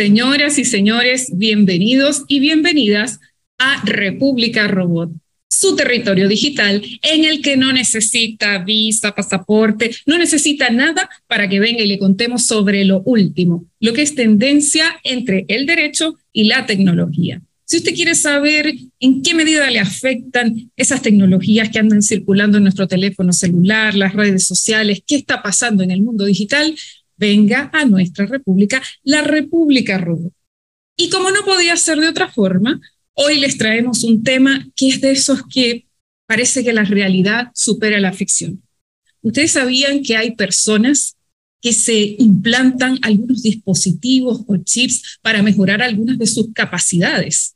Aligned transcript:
Señoras 0.00 0.56
y 0.56 0.64
señores, 0.64 1.28
bienvenidos 1.34 2.24
y 2.26 2.40
bienvenidas 2.40 3.20
a 3.58 3.84
República 3.84 4.66
Robot, 4.66 5.10
su 5.46 5.76
territorio 5.76 6.26
digital 6.26 6.82
en 7.02 7.26
el 7.26 7.42
que 7.42 7.58
no 7.58 7.70
necesita 7.70 8.64
visa, 8.64 9.14
pasaporte, 9.14 9.94
no 10.06 10.16
necesita 10.16 10.70
nada 10.70 11.10
para 11.26 11.50
que 11.50 11.60
venga 11.60 11.82
y 11.82 11.86
le 11.86 11.98
contemos 11.98 12.46
sobre 12.46 12.86
lo 12.86 13.02
último, 13.02 13.66
lo 13.78 13.92
que 13.92 14.00
es 14.00 14.14
tendencia 14.14 14.86
entre 15.04 15.44
el 15.48 15.66
derecho 15.66 16.16
y 16.32 16.44
la 16.44 16.64
tecnología. 16.64 17.42
Si 17.66 17.76
usted 17.76 17.94
quiere 17.94 18.14
saber 18.14 18.74
en 19.00 19.22
qué 19.22 19.34
medida 19.34 19.70
le 19.70 19.80
afectan 19.80 20.70
esas 20.76 21.02
tecnologías 21.02 21.68
que 21.68 21.78
andan 21.78 22.00
circulando 22.00 22.56
en 22.56 22.64
nuestro 22.64 22.88
teléfono 22.88 23.34
celular, 23.34 23.94
las 23.94 24.14
redes 24.14 24.46
sociales, 24.46 25.02
qué 25.06 25.16
está 25.16 25.42
pasando 25.42 25.84
en 25.84 25.90
el 25.90 26.00
mundo 26.00 26.24
digital, 26.24 26.74
venga 27.20 27.70
a 27.74 27.84
nuestra 27.84 28.24
república, 28.24 28.82
la 29.04 29.22
República 29.22 29.98
Robot. 29.98 30.32
Y 30.96 31.10
como 31.10 31.30
no 31.30 31.44
podía 31.44 31.76
ser 31.76 32.00
de 32.00 32.08
otra 32.08 32.32
forma, 32.32 32.80
hoy 33.12 33.38
les 33.38 33.58
traemos 33.58 34.02
un 34.04 34.24
tema 34.24 34.66
que 34.74 34.88
es 34.88 35.00
de 35.02 35.12
esos 35.12 35.42
que 35.52 35.86
parece 36.26 36.64
que 36.64 36.72
la 36.72 36.84
realidad 36.84 37.50
supera 37.54 38.00
la 38.00 38.14
ficción. 38.14 38.62
Ustedes 39.20 39.52
sabían 39.52 40.02
que 40.02 40.16
hay 40.16 40.34
personas 40.34 41.16
que 41.60 41.74
se 41.74 42.16
implantan 42.18 42.98
algunos 43.02 43.42
dispositivos 43.42 44.42
o 44.46 44.56
chips 44.56 45.18
para 45.20 45.42
mejorar 45.42 45.82
algunas 45.82 46.18
de 46.18 46.26
sus 46.26 46.54
capacidades. 46.54 47.54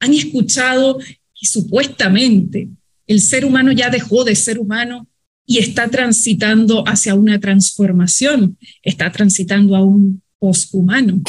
Han 0.00 0.12
escuchado 0.12 0.98
que 0.98 1.46
supuestamente 1.46 2.68
el 3.06 3.20
ser 3.20 3.44
humano 3.44 3.70
ya 3.70 3.90
dejó 3.90 4.24
de 4.24 4.34
ser 4.34 4.58
humano 4.58 5.06
y 5.50 5.58
está 5.58 5.88
transitando 5.88 6.86
hacia 6.86 7.14
una 7.14 7.40
transformación, 7.40 8.58
está 8.82 9.10
transitando 9.10 9.74
a 9.74 9.82
un 9.82 10.22
poshumano. 10.38 11.22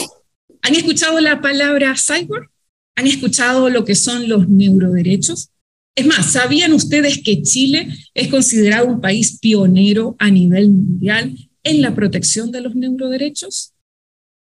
¿Han 0.62 0.76
escuchado 0.76 1.22
la 1.22 1.40
palabra 1.40 1.96
cyborg? 1.96 2.50
¿Han 2.98 3.08
escuchado 3.08 3.70
lo 3.70 3.86
que 3.86 3.96
son 3.96 4.28
los 4.28 4.50
neuroderechos? 4.50 5.52
Es 5.96 6.06
más, 6.06 6.34
¿sabían 6.34 6.74
ustedes 6.74 7.24
que 7.24 7.42
Chile 7.44 7.88
es 8.14 8.28
considerado 8.28 8.88
un 8.88 9.00
país 9.00 9.40
pionero 9.40 10.18
a 10.20 10.30
nivel 10.30 10.70
mundial 10.70 11.34
en 11.64 11.82
la 11.82 11.96
protección 11.96 12.52
de 12.52 12.60
los 12.60 12.76
neuroderechos? 12.76 13.72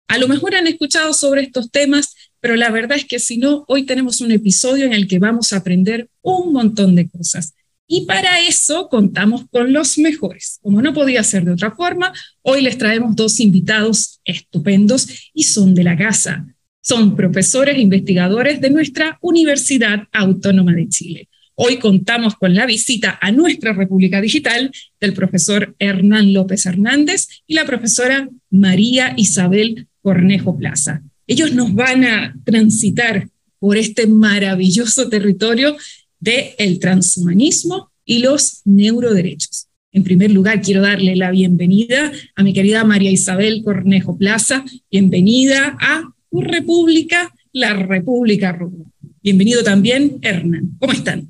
A 0.08 0.18
lo 0.18 0.28
mejor 0.28 0.56
han 0.56 0.66
escuchado 0.66 1.14
sobre 1.14 1.40
estos 1.40 1.70
temas, 1.70 2.14
pero 2.38 2.54
la 2.56 2.70
verdad 2.70 2.98
es 2.98 3.06
que 3.06 3.18
si 3.18 3.38
no, 3.38 3.64
hoy 3.66 3.86
tenemos 3.86 4.20
un 4.20 4.30
episodio 4.30 4.84
en 4.84 4.92
el 4.92 5.08
que 5.08 5.18
vamos 5.18 5.54
a 5.54 5.56
aprender 5.56 6.10
un 6.20 6.52
montón 6.52 6.94
de 6.94 7.08
cosas. 7.08 7.53
Y 7.86 8.06
para 8.06 8.40
eso 8.40 8.88
contamos 8.88 9.44
con 9.50 9.72
los 9.72 9.98
mejores. 9.98 10.58
Como 10.62 10.80
no 10.80 10.94
podía 10.94 11.22
ser 11.22 11.44
de 11.44 11.52
otra 11.52 11.72
forma, 11.72 12.12
hoy 12.42 12.62
les 12.62 12.78
traemos 12.78 13.14
dos 13.14 13.40
invitados 13.40 14.20
estupendos 14.24 15.30
y 15.34 15.44
son 15.44 15.74
de 15.74 15.84
la 15.84 15.96
casa. 15.96 16.46
Son 16.80 17.14
profesores 17.14 17.76
e 17.76 17.80
investigadores 17.80 18.60
de 18.60 18.70
nuestra 18.70 19.18
Universidad 19.20 20.04
Autónoma 20.12 20.72
de 20.72 20.88
Chile. 20.88 21.28
Hoy 21.56 21.78
contamos 21.78 22.34
con 22.34 22.54
la 22.54 22.66
visita 22.66 23.18
a 23.20 23.30
nuestra 23.30 23.72
República 23.74 24.20
Digital 24.20 24.72
del 25.00 25.12
profesor 25.12 25.76
Hernán 25.78 26.32
López 26.32 26.66
Hernández 26.66 27.28
y 27.46 27.54
la 27.54 27.64
profesora 27.64 28.28
María 28.50 29.14
Isabel 29.16 29.86
Cornejo 30.02 30.58
Plaza. 30.58 31.02
Ellos 31.26 31.52
nos 31.52 31.72
van 31.74 32.04
a 32.04 32.34
transitar 32.44 33.28
por 33.58 33.76
este 33.76 34.06
maravilloso 34.06 35.08
territorio 35.08 35.76
del 36.24 36.78
transhumanismo 36.78 37.90
y 38.04 38.18
los 38.18 38.62
neuroderechos. 38.64 39.68
En 39.92 40.02
primer 40.02 40.30
lugar, 40.30 40.60
quiero 40.62 40.82
darle 40.82 41.14
la 41.14 41.30
bienvenida 41.30 42.10
a 42.34 42.42
mi 42.42 42.52
querida 42.52 42.82
María 42.82 43.10
Isabel 43.10 43.62
Cornejo 43.62 44.16
Plaza. 44.16 44.64
Bienvenida 44.90 45.76
a 45.80 46.02
tu 46.30 46.40
República, 46.40 47.32
la 47.52 47.74
República 47.74 48.52
Rubio. 48.52 48.86
Bienvenido 49.22 49.62
también, 49.62 50.18
Hernán. 50.22 50.70
¿Cómo 50.80 50.92
están? 50.92 51.28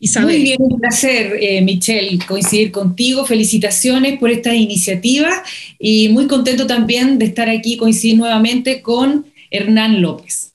Isabel. 0.00 0.36
Muy 0.36 0.42
bien, 0.42 0.56
un 0.60 0.80
placer, 0.80 1.36
eh, 1.40 1.60
Michelle, 1.60 2.18
coincidir 2.26 2.70
contigo. 2.70 3.26
Felicitaciones 3.26 4.18
por 4.18 4.30
esta 4.30 4.54
iniciativa 4.54 5.30
y 5.78 6.08
muy 6.08 6.26
contento 6.26 6.66
también 6.66 7.18
de 7.18 7.26
estar 7.26 7.48
aquí, 7.48 7.76
coincidir 7.76 8.16
nuevamente 8.16 8.80
con 8.80 9.26
Hernán 9.50 10.00
López. 10.00 10.48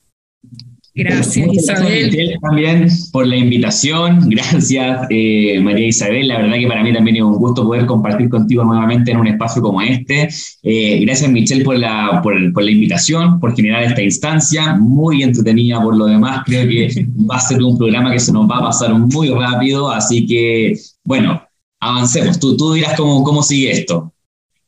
Gracias, 0.95 1.47
Isabel. 1.51 2.37
También 2.39 2.87
por 3.11 3.25
la 3.25 3.35
invitación. 3.35 4.19
Gracias, 4.29 5.07
eh, 5.09 5.59
María 5.59 5.87
Isabel. 5.87 6.27
La 6.27 6.37
verdad 6.37 6.57
que 6.57 6.67
para 6.67 6.83
mí 6.83 6.93
también 6.93 7.15
es 7.15 7.23
un 7.23 7.33
gusto 7.33 7.63
poder 7.63 7.87
compartir 7.87 8.29
contigo 8.29 8.63
nuevamente 8.63 9.11
en 9.11 9.17
un 9.17 9.27
espacio 9.27 9.61
como 9.61 9.81
este. 9.81 10.29
Eh, 10.61 10.99
gracias, 11.03 11.31
Michelle, 11.31 11.63
por 11.63 11.79
la, 11.79 12.19
por, 12.21 12.35
por, 12.53 12.63
la 12.63 12.69
invitación, 12.69 13.39
por 13.39 13.55
generar 13.55 13.83
esta 13.83 14.03
instancia. 14.03 14.75
Muy 14.75 15.23
entretenida 15.23 15.81
por 15.81 15.97
lo 15.97 16.05
demás. 16.05 16.43
Creo 16.45 16.67
que 16.67 17.07
va 17.29 17.37
a 17.37 17.39
ser 17.39 17.63
un 17.63 17.75
programa 17.75 18.11
que 18.11 18.19
se 18.19 18.31
nos 18.31 18.47
va 18.49 18.57
a 18.57 18.63
pasar 18.65 18.93
muy 18.93 19.29
rápido. 19.29 19.89
Así 19.89 20.27
que, 20.27 20.77
bueno, 21.03 21.41
avancemos. 21.79 22.39
Tú, 22.39 22.55
tú 22.55 22.73
dirás 22.73 22.93
cómo, 22.95 23.23
cómo 23.23 23.41
sigue 23.41 23.71
esto. 23.71 24.13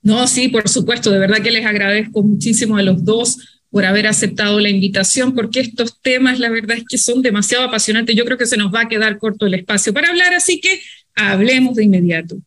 No, 0.01 0.25
sí, 0.25 0.47
por 0.47 0.67
supuesto. 0.69 1.11
De 1.11 1.19
verdad 1.19 1.37
que 1.43 1.51
les 1.51 1.65
agradezco 1.65 2.23
muchísimo 2.23 2.77
a 2.77 2.81
los 2.81 3.03
dos 3.05 3.37
por 3.75 3.83
haber 3.83 4.07
aceptado 4.07 4.61
la 4.61 4.69
invitación, 4.69 5.35
porque 5.35 5.59
estos 5.59 5.99
temas, 6.01 6.39
la 6.39 6.49
verdad 6.49 6.77
es 6.77 6.85
que 6.87 6.97
son 6.97 7.21
demasiado 7.21 7.65
apasionantes. 7.65 8.15
Yo 8.15 8.23
creo 8.23 8.37
que 8.37 8.45
se 8.45 8.55
nos 8.55 8.73
va 8.73 8.83
a 8.83 8.87
quedar 8.87 9.17
corto 9.17 9.47
el 9.47 9.53
espacio 9.53 9.93
para 9.93 10.07
hablar, 10.07 10.33
así 10.33 10.61
que 10.61 10.79
hablemos 11.13 11.75
de 11.75 11.83
inmediato. 11.83 12.37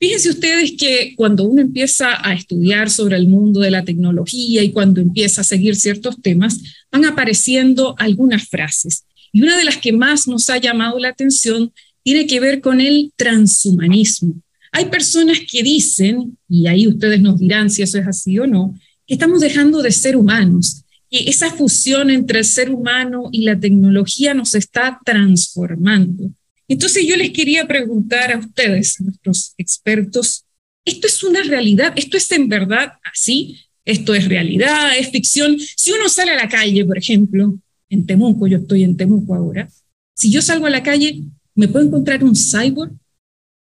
Fíjense 0.00 0.30
ustedes 0.30 0.72
que 0.78 1.12
cuando 1.14 1.44
uno 1.44 1.60
empieza 1.60 2.26
a 2.26 2.32
estudiar 2.32 2.88
sobre 2.88 3.16
el 3.16 3.28
mundo 3.28 3.60
de 3.60 3.70
la 3.70 3.84
tecnología 3.84 4.62
y 4.62 4.72
cuando 4.72 5.02
empieza 5.02 5.42
a 5.42 5.44
seguir 5.44 5.76
ciertos 5.76 6.22
temas, 6.22 6.58
van 6.90 7.04
apareciendo 7.04 7.94
algunas 7.98 8.48
frases. 8.48 9.04
Y 9.30 9.42
una 9.42 9.58
de 9.58 9.64
las 9.64 9.76
que 9.76 9.92
más 9.92 10.26
nos 10.26 10.48
ha 10.48 10.56
llamado 10.56 10.98
la 10.98 11.10
atención 11.10 11.70
tiene 12.02 12.26
que 12.26 12.40
ver 12.40 12.62
con 12.62 12.80
el 12.80 13.12
transhumanismo. 13.14 14.40
Hay 14.72 14.86
personas 14.86 15.40
que 15.40 15.62
dicen, 15.62 16.38
y 16.48 16.66
ahí 16.66 16.88
ustedes 16.88 17.20
nos 17.20 17.38
dirán 17.38 17.68
si 17.68 17.82
eso 17.82 17.98
es 17.98 18.06
así 18.06 18.38
o 18.38 18.46
no, 18.46 18.74
que 19.08 19.14
estamos 19.14 19.40
dejando 19.40 19.82
de 19.82 19.90
ser 19.90 20.16
humanos, 20.16 20.84
y 21.10 21.30
esa 21.30 21.50
fusión 21.50 22.10
entre 22.10 22.40
el 22.40 22.44
ser 22.44 22.70
humano 22.70 23.30
y 23.32 23.42
la 23.42 23.58
tecnología 23.58 24.34
nos 24.34 24.54
está 24.54 25.00
transformando. 25.02 26.30
Entonces 26.68 27.06
yo 27.06 27.16
les 27.16 27.30
quería 27.30 27.66
preguntar 27.66 28.30
a 28.30 28.38
ustedes, 28.38 29.00
nuestros 29.00 29.54
expertos, 29.56 30.44
¿esto 30.84 31.06
es 31.06 31.24
una 31.24 31.42
realidad? 31.42 31.94
¿Esto 31.96 32.18
es 32.18 32.30
en 32.32 32.50
verdad 32.50 32.92
así? 33.02 33.58
¿Esto 33.86 34.14
es 34.14 34.28
realidad? 34.28 34.98
¿Es 34.98 35.10
ficción? 35.10 35.58
Si 35.58 35.90
uno 35.92 36.10
sale 36.10 36.32
a 36.32 36.36
la 36.36 36.48
calle, 36.48 36.84
por 36.84 36.98
ejemplo, 36.98 37.58
en 37.88 38.04
Temuco, 38.04 38.46
yo 38.46 38.58
estoy 38.58 38.82
en 38.82 38.98
Temuco 38.98 39.34
ahora, 39.34 39.70
si 40.14 40.30
yo 40.30 40.42
salgo 40.42 40.66
a 40.66 40.70
la 40.70 40.82
calle, 40.82 41.22
¿me 41.54 41.68
puedo 41.68 41.86
encontrar 41.86 42.22
un 42.22 42.36
cyborg? 42.36 42.92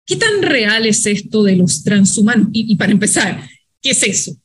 ¿Qué 0.07 0.17
tan 0.17 0.41
real 0.41 0.87
es 0.87 1.05
esto 1.05 1.43
de 1.43 1.57
los 1.57 1.83
transhumanos? 1.83 2.49
Y, 2.53 2.73
y 2.73 2.77
para 2.77 2.93
empezar, 2.93 3.47
¿qué 3.83 3.91
es 3.91 4.03
eso? 4.03 4.39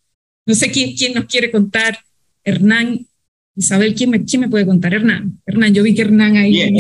No 0.46 0.56
sé 0.56 0.72
quién, 0.72 0.96
quién 0.96 1.14
nos 1.14 1.26
quiere 1.26 1.52
contar. 1.52 2.00
Hernán, 2.44 3.06
Isabel, 3.56 3.94
¿quién 3.94 4.10
me, 4.10 4.24
¿quién 4.26 4.42
me 4.42 4.50
puede 4.50 4.66
contar? 4.66 4.94
Hernán. 4.94 5.40
Hernán, 5.46 5.74
yo 5.74 5.84
vi 5.84 5.94
que 5.94 6.02
Hernán 6.02 6.38
ahí. 6.38 6.78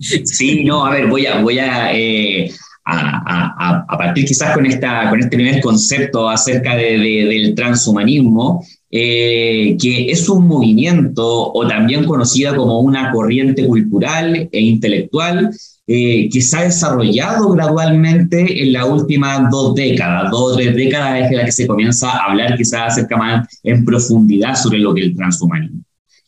Sí, 0.00 0.64
no, 0.64 0.84
a 0.84 0.90
ver, 0.90 1.06
voy 1.06 1.26
a, 1.26 1.40
voy 1.40 1.58
a, 1.58 1.96
eh, 1.96 2.50
a, 2.84 3.84
a, 3.88 3.98
partir 3.98 4.26
quizás 4.26 4.52
con, 4.52 4.66
esta, 4.66 5.08
con 5.08 5.20
este 5.20 5.36
primer 5.36 5.60
concepto 5.60 6.28
acerca 6.28 6.76
de, 6.76 6.98
del 6.98 7.54
transhumanismo, 7.54 8.64
eh, 8.90 9.76
que 9.80 10.10
es 10.10 10.28
un 10.28 10.46
movimiento 10.46 11.52
o 11.52 11.66
también 11.66 12.04
conocida 12.04 12.54
como 12.54 12.80
una 12.80 13.10
corriente 13.10 13.66
cultural 13.66 14.48
e 14.52 14.60
intelectual 14.60 15.50
eh, 15.86 16.30
que 16.32 16.40
se 16.40 16.56
ha 16.56 16.64
desarrollado 16.64 17.50
gradualmente 17.50 18.62
en 18.62 18.72
las 18.72 18.88
últimas 18.88 19.50
dos 19.50 19.74
décadas, 19.74 20.30
dos 20.30 20.52
o 20.52 20.56
tres 20.56 20.74
décadas 20.74 21.26
es 21.26 21.36
la 21.36 21.44
que 21.44 21.52
se 21.52 21.66
comienza 21.66 22.10
a 22.10 22.30
hablar 22.30 22.56
quizás 22.56 22.92
acerca 22.92 23.18
más 23.18 23.60
en 23.62 23.84
profundidad 23.84 24.54
sobre 24.56 24.78
lo 24.78 24.94
que 24.94 25.02
es 25.02 25.06
el 25.08 25.16
transhumanismo. 25.16 25.82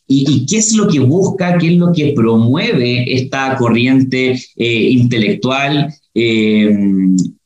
¿Y, 0.09 0.45
qué 0.45 0.59
es 0.59 0.75
lo 0.75 0.87
que 0.87 1.01
busca, 1.01 1.57
qué 1.57 1.69
es 1.69 1.79
lo 1.79 1.91
que 1.91 2.13
promueve 2.15 3.13
esta 3.13 3.57
corriente 3.57 4.39
eh, 4.57 4.91
intelectual 4.91 5.93
eh, 6.15 6.79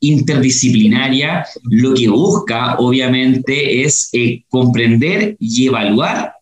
interdisciplinaria? 0.00 1.46
Lo 1.62 1.94
que 1.94 2.08
busca, 2.08 2.76
obviamente, 2.78 3.82
es 3.84 4.10
comprender 4.48 5.36
y 5.38 5.68
evaluar 5.68 6.32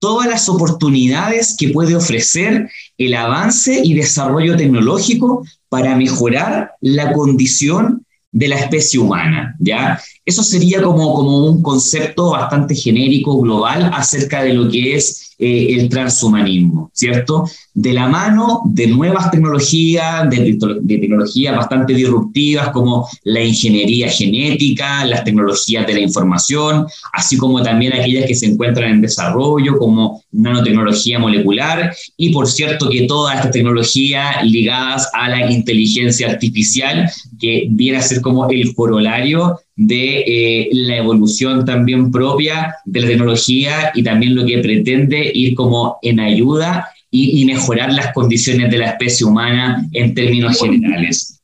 todas 0.00 0.26
las 0.28 0.48
oportunidades 0.48 1.54
que 1.56 1.68
puede 1.68 1.94
ofrecer 1.94 2.68
el 3.00 3.14
avance 3.14 3.80
y 3.82 3.94
desarrollo 3.94 4.56
tecnológico 4.56 5.42
para 5.70 5.96
mejorar 5.96 6.72
la 6.82 7.12
condición 7.12 8.04
de 8.30 8.48
la 8.48 8.56
especie 8.56 9.00
humana, 9.00 9.56
¿ya? 9.58 9.98
Eso 10.24 10.42
sería 10.42 10.82
como, 10.82 11.14
como 11.14 11.44
un 11.46 11.62
concepto 11.62 12.30
bastante 12.30 12.74
genérico, 12.74 13.40
global, 13.40 13.90
acerca 13.94 14.42
de 14.42 14.54
lo 14.54 14.70
que 14.70 14.96
es 14.96 15.30
eh, 15.42 15.74
el 15.80 15.88
transhumanismo, 15.88 16.90
¿cierto? 16.92 17.48
De 17.72 17.94
la 17.94 18.06
mano 18.08 18.60
de 18.66 18.88
nuevas 18.88 19.30
tecnologías, 19.30 20.28
de, 20.28 20.58
de, 20.82 20.98
tecnologías 20.98 21.56
bastante 21.56 21.94
disruptivas 21.94 22.68
como 22.72 23.08
la 23.24 23.42
ingeniería 23.42 24.10
genética, 24.10 25.02
las 25.06 25.24
tecnologías 25.24 25.86
de 25.86 25.94
la 25.94 26.00
información, 26.00 26.86
así 27.14 27.38
como 27.38 27.62
también 27.62 27.94
aquellas 27.94 28.26
que 28.26 28.34
se 28.34 28.44
encuentran 28.44 28.90
en 28.90 29.00
desarrollo 29.00 29.78
como 29.78 30.22
nanotecnología 30.30 31.18
molecular 31.18 31.90
y 32.18 32.34
por 32.34 32.46
cierto 32.46 32.90
que 32.90 33.06
todas 33.06 33.36
estas 33.36 33.52
tecnologías 33.52 34.44
ligadas 34.44 35.08
a 35.14 35.30
la 35.30 35.50
inteligencia 35.50 36.28
artificial 36.28 37.10
que 37.38 37.66
viene 37.70 37.96
a 37.96 38.02
ser 38.02 38.20
como 38.20 38.46
el 38.50 38.74
corolario 38.74 39.58
de 39.82 40.18
eh, 40.26 40.68
la 40.72 40.98
evolución 40.98 41.64
también 41.64 42.10
propia 42.10 42.74
de 42.84 43.00
la 43.00 43.06
tecnología 43.06 43.92
y 43.94 44.02
también 44.02 44.34
lo 44.34 44.44
que 44.44 44.58
pretende 44.58 45.30
ir 45.32 45.54
como 45.54 45.96
en 46.02 46.20
ayuda 46.20 46.90
y, 47.10 47.44
mejorar 47.46 47.90
las 47.90 48.12
condiciones 48.12 48.70
de 48.70 48.76
la 48.76 48.90
especie 48.90 49.26
humana 49.26 49.88
en 49.92 50.14
términos 50.14 50.60
generales. 50.60 51.40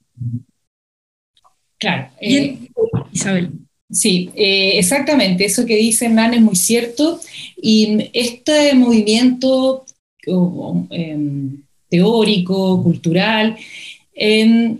Claro. 1.79 2.09
Eh, 2.21 2.59
Isabel. 3.11 3.51
Sí, 3.91 4.31
eh, 4.37 4.79
exactamente. 4.79 5.47
Eso 5.47 5.65
que 5.65 5.77
dice 5.77 6.05
Hernán 6.05 6.35
es 6.35 6.43
muy 6.43 6.57
cierto. 6.57 7.19
Y 7.57 8.11
este 8.13 8.75
movimiento 8.75 9.87
teórico, 11.89 12.83
cultural, 12.83 13.57
em, 14.15 14.79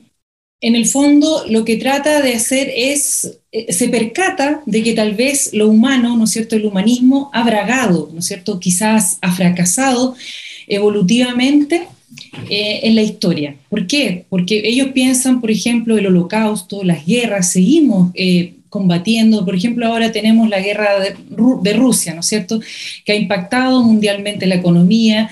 en 0.67 0.75
el 0.75 0.87
fondo 0.87 1.45
lo 1.49 1.65
que 1.65 1.77
trata 1.77 2.21
de 2.21 2.35
hacer 2.35 2.69
es, 2.75 3.39
eh, 3.53 3.73
se 3.73 3.89
percata 3.89 4.63
de 4.67 4.83
que 4.83 4.95
tal 4.95 5.15
vez 5.15 5.51
lo 5.53 5.69
humano, 5.69 6.17
¿no 6.17 6.25
es 6.25 6.31
cierto?, 6.31 6.57
el 6.57 6.67
humanismo 6.67 7.31
ha 7.33 7.45
bragado, 7.45 8.11
¿no 8.13 8.19
es 8.19 8.27
cierto?, 8.27 8.59
quizás 8.59 9.19
ha 9.21 9.33
fracasado 9.33 10.17
evolutivamente 10.67 11.87
eh, 12.51 12.81
en 12.83 12.97
la 12.97 13.03
historia. 13.03 13.55
¿Por 13.69 13.87
qué? 13.87 14.25
Porque 14.29 14.63
ellos 14.65 14.89
piensan, 14.93 15.41
por 15.41 15.53
ejemplo, 15.53 15.97
el 15.97 16.09
holocausto, 16.09 16.83
las 16.83 17.07
guerras, 17.07 17.53
seguimos 17.53 18.11
eh, 18.15 18.55
combatiendo, 18.69 19.45
por 19.45 19.55
ejemplo, 19.55 19.87
ahora 19.87 20.11
tenemos 20.11 20.49
la 20.49 20.59
guerra 20.59 20.99
de, 20.99 21.15
de 21.63 21.73
Rusia, 21.75 22.13
¿no 22.13 22.21
es 22.21 22.27
cierto?, 22.27 22.61
que 23.05 23.13
ha 23.13 23.17
impactado 23.17 23.85
mundialmente 23.85 24.47
la 24.47 24.57
economía, 24.57 25.31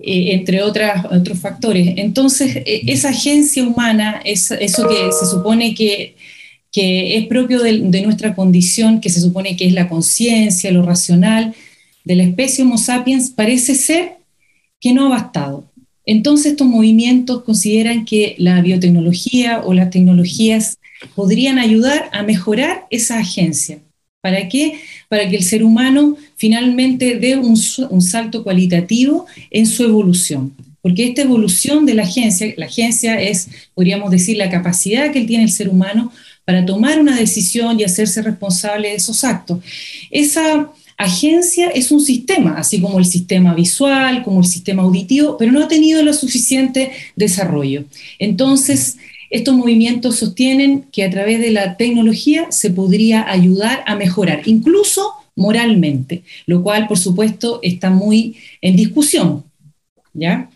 eh, 0.00 0.32
entre 0.32 0.62
otras, 0.62 1.04
otros 1.10 1.38
factores. 1.38 1.94
Entonces, 1.96 2.56
e, 2.56 2.82
esa 2.86 3.10
agencia 3.10 3.64
humana, 3.64 4.20
es, 4.24 4.50
eso 4.50 4.88
que 4.88 5.10
se 5.12 5.26
supone 5.26 5.74
que, 5.74 6.16
que 6.72 7.16
es 7.16 7.26
propio 7.26 7.60
de, 7.62 8.02
nuestra 8.02 8.34
condición, 8.34 9.00
que 9.00 9.10
se 9.10 9.20
supone 9.20 9.56
que 9.56 9.66
es 9.66 9.72
la 9.72 9.88
conciencia, 9.88 10.70
lo 10.70 10.82
racional 10.82 11.54
de 12.04 12.16
la 12.16 12.24
especie 12.24 12.64
Homo 12.64 12.78
sapiens, 12.78 13.30
parece 13.30 13.74
ser 13.74 14.18
que 14.80 14.92
no 14.92 15.06
ha 15.06 15.10
bastado. 15.10 15.64
Entonces, 16.06 16.52
estos 16.52 16.66
movimientos 16.66 17.42
consideran 17.42 18.04
que 18.04 18.34
la 18.38 18.62
biotecnología 18.62 19.60
o 19.64 19.74
las 19.74 19.90
tecnologías 19.90 20.78
podrían 21.14 21.58
ayudar 21.58 22.08
a 22.12 22.22
mejorar 22.22 22.86
esa 22.90 23.18
agencia. 23.18 23.80
¿Para 24.20 24.48
qué? 24.48 24.80
Para 25.08 25.28
que 25.28 25.36
el 25.36 25.42
ser 25.42 25.64
humano 25.64 26.16
finalmente 26.36 27.16
dé 27.16 27.36
un, 27.36 27.56
salto 27.56 28.42
cualitativo 28.42 29.26
en 29.50 29.66
su 29.66 29.84
evolución. 29.84 30.52
Porque 30.82 31.08
esta 31.08 31.22
evolución 31.22 31.86
de 31.86 31.94
la 31.94 32.02
agencia, 32.02 32.52
la 32.56 32.66
agencia 32.66 33.20
es, 33.20 33.48
podríamos 33.74 34.10
decir, 34.10 34.36
la 34.36 34.50
capacidad 34.50 35.12
que 35.12 35.24
tiene 35.24 35.44
el 35.44 35.50
ser 35.50 35.68
humano 35.68 36.12
para 36.44 36.64
tomar 36.66 37.00
una 37.00 37.16
decisión 37.16 37.78
y 37.78 37.84
hacerse 37.84 38.22
responsable 38.22 38.88
de 38.88 38.94
esos 38.94 39.24
actos. 39.24 39.62
Esa 40.10 40.70
agencia 40.96 41.70
es 41.70 41.90
un 41.90 42.00
sistema, 42.00 42.54
así 42.58 42.80
como 42.80 42.98
el 42.98 43.06
sistema 43.06 43.54
visual, 43.54 44.22
como 44.22 44.40
el 44.40 44.46
sistema 44.46 44.82
auditivo, 44.82 45.36
pero 45.38 45.50
no 45.50 45.62
ha 45.62 45.68
tenido 45.68 46.02
lo 46.02 46.12
suficiente 46.12 46.92
desarrollo. 47.16 47.84
Entonces, 48.18 48.98
estos 49.30 49.54
movimientos 49.54 50.16
sostienen 50.16 50.86
que 50.92 51.04
a 51.04 51.10
través 51.10 51.40
de 51.40 51.52
la 51.52 51.76
tecnología 51.76 52.50
se 52.50 52.70
podría 52.70 53.30
ayudar 53.30 53.82
a 53.86 53.94
mejorar, 53.94 54.42
incluso 54.44 55.12
moralmente, 55.36 56.22
lo 56.46 56.62
cual, 56.62 56.86
por 56.88 56.98
supuesto, 56.98 57.60
está 57.62 57.90
muy 57.90 58.36
en 58.60 58.76
discusión. 58.76 59.44
¿Ya? 60.12 60.50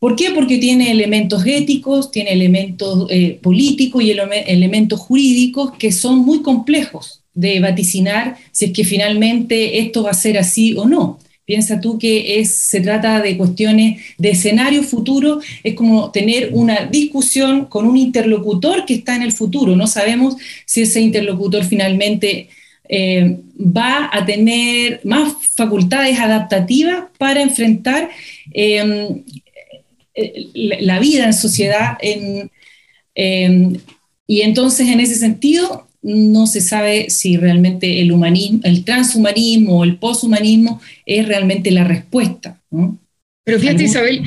¿Por 0.00 0.16
qué? 0.16 0.30
Porque 0.34 0.58
tiene 0.58 0.90
elementos 0.90 1.46
éticos, 1.46 2.10
tiene 2.10 2.32
elementos 2.32 3.06
eh, 3.10 3.38
políticos 3.40 4.02
y 4.02 4.10
elementos 4.10 4.98
jurídicos 4.98 5.72
que 5.78 5.92
son 5.92 6.18
muy 6.18 6.42
complejos 6.42 7.22
de 7.34 7.60
vaticinar 7.60 8.36
si 8.50 8.66
es 8.66 8.72
que 8.72 8.82
finalmente 8.82 9.78
esto 9.78 10.02
va 10.02 10.10
a 10.10 10.14
ser 10.14 10.38
así 10.38 10.74
o 10.76 10.86
no. 10.86 11.18
Piensa 11.50 11.80
tú 11.80 11.98
que 11.98 12.38
es, 12.38 12.54
se 12.54 12.80
trata 12.80 13.20
de 13.20 13.36
cuestiones 13.36 14.00
de 14.16 14.30
escenario 14.30 14.84
futuro, 14.84 15.40
es 15.64 15.74
como 15.74 16.12
tener 16.12 16.50
una 16.52 16.84
discusión 16.86 17.64
con 17.64 17.86
un 17.86 17.96
interlocutor 17.96 18.86
que 18.86 18.94
está 18.94 19.16
en 19.16 19.22
el 19.22 19.32
futuro. 19.32 19.74
No 19.74 19.88
sabemos 19.88 20.36
si 20.64 20.82
ese 20.82 21.00
interlocutor 21.00 21.64
finalmente 21.64 22.50
eh, 22.88 23.40
va 23.58 24.08
a 24.12 24.24
tener 24.24 25.00
más 25.02 25.32
facultades 25.56 26.20
adaptativas 26.20 27.06
para 27.18 27.42
enfrentar 27.42 28.10
em, 28.52 29.24
la 30.54 31.00
vida 31.00 31.24
en 31.24 31.34
sociedad. 31.34 31.98
Em, 32.00 33.76
y 34.24 34.42
entonces, 34.42 34.86
en 34.86 35.00
ese 35.00 35.16
sentido, 35.16 35.89
no 36.02 36.46
se 36.46 36.60
sabe 36.60 37.10
si 37.10 37.36
realmente 37.36 38.00
el 38.00 38.12
humanismo, 38.12 38.60
el 38.64 38.84
transhumanismo 38.84 39.78
o 39.78 39.84
el 39.84 39.96
poshumanismo 39.96 40.80
es 41.04 41.26
realmente 41.26 41.70
la 41.70 41.84
respuesta. 41.84 42.60
Pero 43.44 43.58
fíjate, 43.58 43.84
Isabel, 43.84 44.22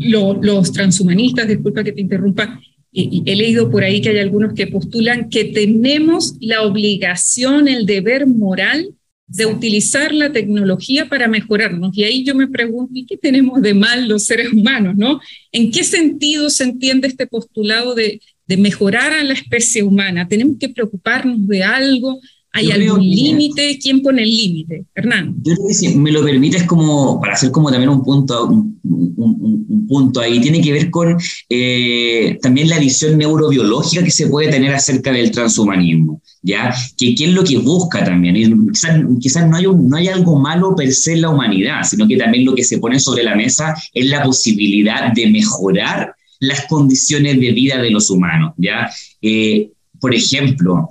los 0.00 0.72
transhumanistas, 0.72 1.48
disculpa 1.48 1.84
que 1.84 1.92
te 1.92 2.00
interrumpa, 2.00 2.60
he 2.92 3.36
leído 3.36 3.70
por 3.70 3.84
ahí 3.84 4.00
que 4.00 4.10
hay 4.10 4.18
algunos 4.18 4.54
que 4.54 4.66
postulan 4.66 5.28
que 5.28 5.44
tenemos 5.44 6.36
la 6.40 6.62
obligación, 6.62 7.68
el 7.68 7.86
deber 7.86 8.26
moral 8.26 8.94
de 9.28 9.44
utilizar 9.44 10.12
la 10.12 10.32
tecnología 10.32 11.08
para 11.08 11.28
mejorarnos. 11.28 11.96
Y 11.96 12.04
ahí 12.04 12.24
yo 12.24 12.34
me 12.34 12.48
pregunto, 12.48 12.92
¿y 12.94 13.04
qué 13.04 13.18
tenemos 13.18 13.60
de 13.60 13.74
mal 13.74 14.08
los 14.08 14.24
seres 14.24 14.52
humanos? 14.52 14.96
¿no? 14.96 15.20
¿En 15.52 15.70
qué 15.70 15.84
sentido 15.84 16.48
se 16.48 16.64
entiende 16.64 17.08
este 17.08 17.26
postulado 17.26 17.94
de, 17.94 18.20
de 18.48 18.56
mejorar 18.56 19.12
a 19.12 19.22
la 19.22 19.34
especie 19.34 19.82
humana. 19.82 20.26
Tenemos 20.26 20.56
que 20.58 20.70
preocuparnos 20.70 21.46
de 21.46 21.62
algo. 21.62 22.18
¿Hay 22.50 22.72
algún 22.72 23.00
límite? 23.00 23.78
¿Quién 23.80 24.00
pone 24.00 24.22
el 24.22 24.30
límite? 24.30 24.86
Hernán. 24.94 25.36
Yo 25.42 25.54
creo 25.54 25.68
que 25.68 25.74
si 25.74 25.94
me 25.94 26.10
lo 26.10 26.24
permites 26.24 26.64
como, 26.64 27.20
para 27.20 27.34
hacer 27.34 27.50
como 27.50 27.70
también 27.70 27.90
un 27.90 28.02
punto, 28.02 28.48
un, 28.48 29.86
punto 29.86 30.20
ahí, 30.20 30.40
tiene 30.40 30.60
que 30.62 30.72
ver 30.72 30.90
con 30.90 31.16
eh, 31.50 32.38
también 32.42 32.68
la 32.68 32.78
visión 32.78 33.18
neurobiológica 33.18 34.02
que 34.02 34.10
se 34.10 34.26
puede 34.28 34.50
tener 34.50 34.74
acerca 34.74 35.12
del 35.12 35.30
transhumanismo, 35.30 36.22
¿ya? 36.42 36.74
Que 36.96 37.14
qué 37.14 37.26
es 37.26 37.32
lo 37.32 37.44
que 37.44 37.58
busca 37.58 38.02
también. 38.02 38.34
Quizás, 38.72 39.46
no, 39.46 39.56
hay 39.56 39.64
no 39.64 39.96
hay 39.96 40.08
algo 40.08 40.38
malo 40.38 40.74
per 40.74 40.92
se 40.92 41.12
en 41.12 41.22
la 41.22 41.30
humanidad, 41.30 41.82
sino 41.84 42.08
que 42.08 42.16
también 42.16 42.46
lo 42.46 42.54
que 42.54 42.64
se 42.64 42.78
pone 42.78 42.98
sobre 42.98 43.22
la 43.22 43.36
mesa 43.36 43.74
es 43.92 44.06
la 44.06 44.22
posibilidad 44.22 45.12
de 45.12 45.30
mejorar 45.30 46.14
las 46.40 46.66
condiciones 46.66 47.40
de 47.40 47.52
vida 47.52 47.80
de 47.80 47.90
los 47.90 48.10
humanos, 48.10 48.54
¿ya? 48.56 48.90
Eh, 49.22 49.70
por 50.00 50.14
ejemplo, 50.14 50.88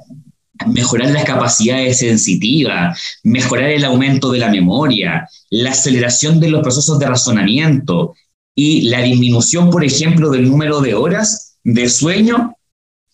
mejorar 0.65 1.11
las 1.11 1.23
capacidades 1.23 1.99
sensitivas, 1.99 2.99
mejorar 3.23 3.69
el 3.69 3.85
aumento 3.85 4.31
de 4.31 4.39
la 4.39 4.49
memoria, 4.49 5.27
la 5.49 5.71
aceleración 5.71 6.39
de 6.39 6.49
los 6.49 6.61
procesos 6.61 6.99
de 6.99 7.05
razonamiento 7.05 8.13
y 8.55 8.89
la 8.89 9.01
disminución, 9.01 9.69
por 9.69 9.85
ejemplo, 9.85 10.29
del 10.29 10.49
número 10.49 10.81
de 10.81 10.95
horas 10.95 11.57
de 11.63 11.87
sueño 11.87 12.55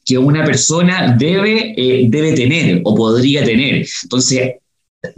que 0.06 0.18
una 0.18 0.44
persona 0.44 1.16
debe, 1.18 1.74
eh, 1.78 2.08
debe 2.10 2.34
tener 2.34 2.82
o 2.84 2.96
podría 2.96 3.44
tener. 3.44 3.86
Entonces, 4.04 4.54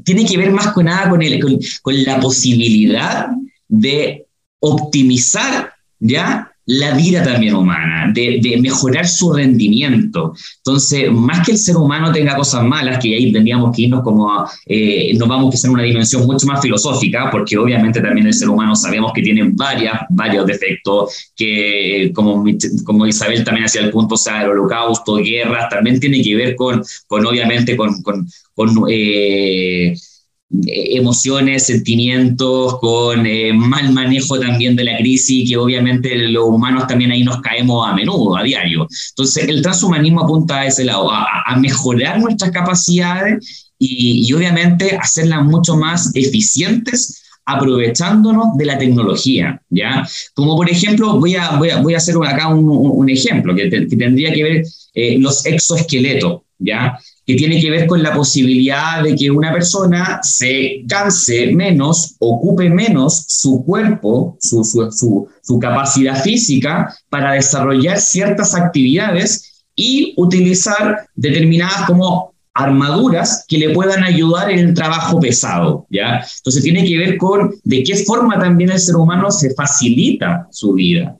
tiene 0.03 0.25
que 0.25 0.37
ver 0.37 0.51
más 0.51 0.73
con 0.73 0.85
nada 0.85 1.09
con, 1.09 1.21
el, 1.21 1.39
con 1.81 2.03
la 2.03 2.19
posibilidad 2.19 3.27
de 3.67 4.25
optimizar 4.59 5.75
¿ya? 5.99 6.51
La 6.67 6.95
vida 6.95 7.23
también 7.23 7.55
humana, 7.55 8.11
de, 8.13 8.59
mejorar 8.61 9.07
su 9.07 9.33
rendimiento. 9.33 10.33
Entonces, 10.57 11.11
más 11.11 11.45
que 11.45 11.51
el 11.51 11.57
ser 11.57 11.77
humano 11.77 12.11
tenga 12.11 12.35
cosas 12.35 12.63
malas, 12.63 12.99
que 12.99 13.15
ahí 13.15 13.31
tendríamos 13.31 13.75
que 13.75 13.83
irnos 13.83 14.01
como, 14.03 14.45
eh, 14.65 15.15
nos 15.17 15.27
vamos 15.27 15.53
a 15.53 15.57
hacer 15.57 15.69
una 15.69 15.83
dimensión 15.83 16.25
mucho 16.25 16.47
más 16.47 16.61
filosófica, 16.61 17.29
porque 17.31 17.57
obviamente 17.57 18.01
también 18.01 18.27
el 18.27 18.33
ser 18.33 18.49
humano 18.49 18.75
sabemos 18.75 19.11
que 19.13 19.21
tiene 19.21 19.43
varias, 19.53 20.01
varios 20.09 20.45
defectos, 20.45 21.31
que 21.35 22.11
como, 22.13 22.43
como 22.83 23.05
Isabel 23.05 23.43
también 23.43 23.65
hacía 23.65 23.81
el 23.81 23.91
punto, 23.91 24.15
o 24.15 24.17
sea, 24.17 24.43
el 24.43 24.49
holocausto, 24.49 25.17
guerras, 25.17 25.69
también 25.69 25.99
tiene 25.99 26.21
que 26.23 26.35
ver 26.35 26.55
con, 26.55 26.83
con 27.07 27.25
obviamente, 27.25 27.77
con, 27.77 28.01
con, 28.01 28.27
con 28.55 28.85
eh, 28.89 29.75
eh, 29.75 29.95
emociones, 30.49 31.65
sentimientos, 31.65 32.79
con 32.79 33.25
eh, 33.25 33.51
mal 33.53 33.91
manejo 33.91 34.39
también 34.39 34.75
de 34.75 34.83
la 34.83 34.97
crisis, 34.97 35.49
que 35.49 35.57
obviamente 35.57 36.15
los 36.29 36.45
humanos 36.45 36.87
también 36.87 37.11
ahí 37.11 37.23
nos 37.23 37.41
caemos 37.41 37.87
a 37.87 37.93
menudo, 37.93 38.37
a 38.37 38.43
diario. 38.43 38.87
Entonces, 39.09 39.47
el 39.47 39.61
transhumanismo 39.61 40.21
apunta 40.21 40.61
a 40.61 40.67
ese 40.67 40.85
lado, 40.85 41.09
a, 41.11 41.55
mejorar 41.57 42.19
nuestras 42.19 42.51
capacidades 42.51 43.71
y, 43.79 44.31
obviamente 44.33 44.97
hacerlas 44.97 45.43
mucho 45.45 45.75
más 45.77 46.11
eficientes 46.15 47.21
aprovechándonos 47.45 48.57
de 48.57 48.65
la 48.65 48.77
tecnología, 48.77 49.61
¿ya? 49.69 50.07
Como 50.33 50.55
por 50.55 50.69
ejemplo, 50.69 51.19
voy 51.19 51.35
a, 51.35 51.51
voy 51.57 51.69
a, 51.69 51.81
voy 51.81 51.93
a 51.93 51.97
hacer 51.97 52.15
acá 52.25 52.47
un, 52.49 53.09
ejemplo 53.09 53.55
que, 53.55 53.69
tendría 53.69 54.33
que 54.33 54.43
ver 54.43 54.63
eh, 54.93 55.17
los 55.19 55.45
exoesqueletos, 55.45 56.41
¿ya? 56.57 56.97
Que 57.25 57.35
tiene 57.35 57.59
que 57.59 57.71
ver 57.71 57.87
con 57.87 58.03
la 58.03 58.13
posibilidad 58.13 59.01
de 59.01 59.15
que 59.15 59.31
una 59.31 59.51
persona 59.51 60.19
se 60.21 60.83
canse 60.87 61.51
menos, 61.53 62.15
ocupe 62.19 62.69
menos 62.69 63.25
su 63.27 63.63
cuerpo, 63.65 64.37
su, 64.39 64.63
su, 64.63 65.27
su, 65.41 65.59
capacidad 65.59 66.21
física 66.21 66.93
para 67.09 67.33
desarrollar 67.33 67.99
ciertas 67.99 68.53
actividades 68.53 69.65
y 69.75 70.13
utilizar 70.17 71.07
determinadas 71.15 71.87
como 71.87 72.33
armaduras 72.53 73.43
que 73.47 73.57
le 73.57 73.71
puedan 73.71 74.03
ayudar 74.03 74.49
en 74.49 74.59
el 74.59 74.73
trabajo 74.73 75.19
pesado, 75.19 75.85
¿ya? 75.89 76.25
Entonces 76.37 76.63
tiene 76.63 76.85
que 76.85 76.97
ver 76.97 77.17
con 77.17 77.53
de 77.63 77.83
qué 77.83 77.95
forma 77.97 78.39
también 78.39 78.71
el 78.71 78.79
ser 78.79 78.95
humano 78.95 79.29
se 79.31 79.53
facilita 79.53 80.47
su 80.51 80.73
vida. 80.73 81.17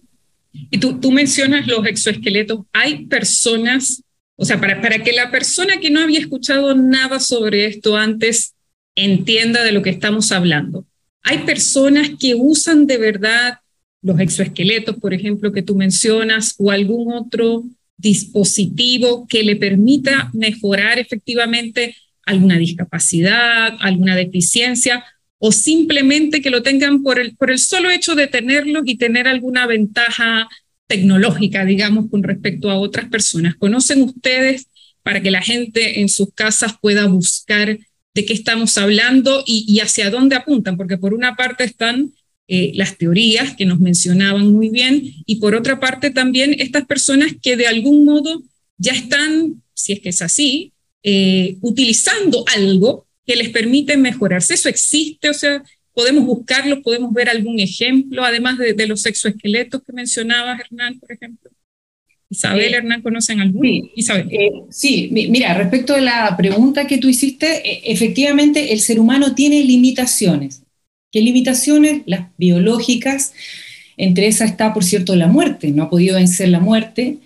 Y 0.70 0.78
tú, 0.78 0.98
tú 1.00 1.12
mencionas 1.12 1.68
los 1.68 1.86
exoesqueletos. 1.86 2.60
Hay 2.72 3.06
personas 3.08 4.02
o 4.38 4.46
sea, 4.46 4.60
para, 4.60 4.82
para 4.82 5.04
que 5.04 5.14
la 5.14 5.32
persona 5.32 5.80
que 5.80 5.90
no 5.90 6.02
había 6.02 6.20
escuchado 6.20 6.76
nada 6.76 7.20
sobre 7.20 7.66
esto 7.66 7.96
antes 7.96 8.54
entienda 8.96 9.64
de 9.64 9.72
lo 9.72 9.82
que 9.82 9.90
estamos 9.90 10.32
hablando. 10.32 10.86
Hay 11.24 11.40
personas 11.40 12.12
que 12.20 12.36
usan 12.36 12.86
de 12.86 12.98
verdad 12.98 13.60
los 14.02 14.20
exoesqueletos, 14.20 14.98
por 14.98 15.14
ejemplo, 15.14 15.52
que 15.52 15.64
tú 15.64 15.76
mencionas, 15.76 16.54
o 16.60 16.70
algún 16.70 17.12
otro 17.12 17.64
dispositivo 17.98 19.26
que 19.28 19.44
le 19.44 19.56
permita 19.56 20.30
mejorar 20.34 21.00
efectivamente 21.00 21.96
alguna 22.24 22.58
discapacidad, 22.58 23.76
alguna 23.80 24.16
deficiencia, 24.16 25.04
o 25.40 25.52
simplemente 25.52 26.42
que 26.42 26.52
lo 26.52 26.62
tengan 26.62 27.02
por 27.02 27.20
el, 27.20 27.36
por 27.36 27.50
el 27.50 27.60
solo 27.60 27.90
hecho 27.90 28.14
de 28.16 28.28
tenerlo 28.28 28.82
y 28.86 28.98
tener 28.98 29.28
alguna 29.28 29.66
ventaja 29.66 30.48
tecnológica, 30.88 31.66
digamos, 31.66 32.10
con 32.10 32.24
respecto 32.24 32.70
a 32.70 32.78
otras 32.78 33.10
personas. 33.10 33.56
¿Conocen 33.56 34.02
ustedes 34.02 34.68
para 35.04 35.22
que 35.22 35.32
la 35.32 35.42
gente 35.42 36.00
en 36.02 36.10
sus 36.10 36.34
casas 36.34 36.76
pueda 36.82 37.06
buscar 37.08 37.78
de 38.14 38.26
qué 38.26 38.34
estamos 38.34 38.78
hablando 38.78 39.44
y, 39.46 39.80
hacia 39.80 40.10
dónde 40.10 40.36
apuntan? 40.36 40.78
Porque 40.78 40.98
por 40.98 41.14
una 41.14 41.36
parte 41.36 41.64
están 41.64 42.14
eh, 42.48 42.72
las 42.76 42.98
teorías 42.98 43.56
que 43.56 43.66
nos 43.66 43.80
mencionaban 43.80 44.52
muy 44.52 44.70
bien 44.70 45.02
y 45.26 45.38
por 45.38 45.56
otra 45.56 45.80
parte 45.80 46.12
también 46.12 46.56
estas 46.60 46.86
personas 46.86 47.34
que 47.42 47.58
de 47.58 47.68
algún 47.68 48.06
modo 48.06 48.44
ya 48.78 48.94
están, 48.94 49.64
si 49.74 49.94
es 49.94 50.00
que 50.00 50.10
es 50.10 50.22
así, 50.22 50.72
eh, 51.02 51.58
utilizando 51.62 52.46
algo 52.56 53.08
que 53.26 53.36
les 53.36 53.50
permite 53.50 53.98
mejorarse. 53.98 54.54
Eso 54.54 54.70
existe, 54.70 55.30
o 55.30 55.34
sea, 55.34 55.64
podemos 55.96 56.26
buscarlo, 56.26 56.82
podemos 56.84 57.12
ver 57.14 57.30
algún 57.30 57.60
ejemplo, 57.60 58.24
además 58.24 58.58
de, 58.60 58.86
los 58.86 59.06
exoesqueletos 59.06 59.82
que 59.82 59.94
mencionabas, 59.94 60.60
Hernán, 60.60 61.00
por 61.00 61.12
ejemplo. 61.12 61.50
Isabel, 62.30 62.74
eh, 62.74 62.78
Hernán, 62.78 63.02
¿conocen 63.02 63.40
alguno? 63.40 63.64
Sí, 63.64 63.92
Isabel. 63.96 64.28
Eh, 64.30 64.52
sí, 64.70 65.10
mira, 65.12 65.54
respecto 65.54 65.96
a 65.96 66.02
la 66.02 66.36
pregunta 66.36 66.86
que 66.86 66.98
tú 66.98 67.08
hiciste, 67.08 67.62
e, 67.68 67.92
efectivamente 67.94 68.74
el 68.74 68.82
ser 68.82 69.00
humano 69.00 69.34
tiene 69.34 69.64
limitaciones. 69.64 70.64
¿Qué 71.12 71.22
limitaciones? 71.22 72.02
Las 72.06 72.28
biológicas, 72.38 73.34
entre 73.96 74.28
esas 74.28 74.52
está, 74.52 74.74
por 74.74 74.84
cierto, 74.84 75.16
la 75.16 75.28
muerte, 75.28 75.72
no 75.72 75.84
ha 75.84 75.90
podido 75.90 76.18
vencer 76.18 76.50
la 76.50 76.60
muerte, 76.60 77.20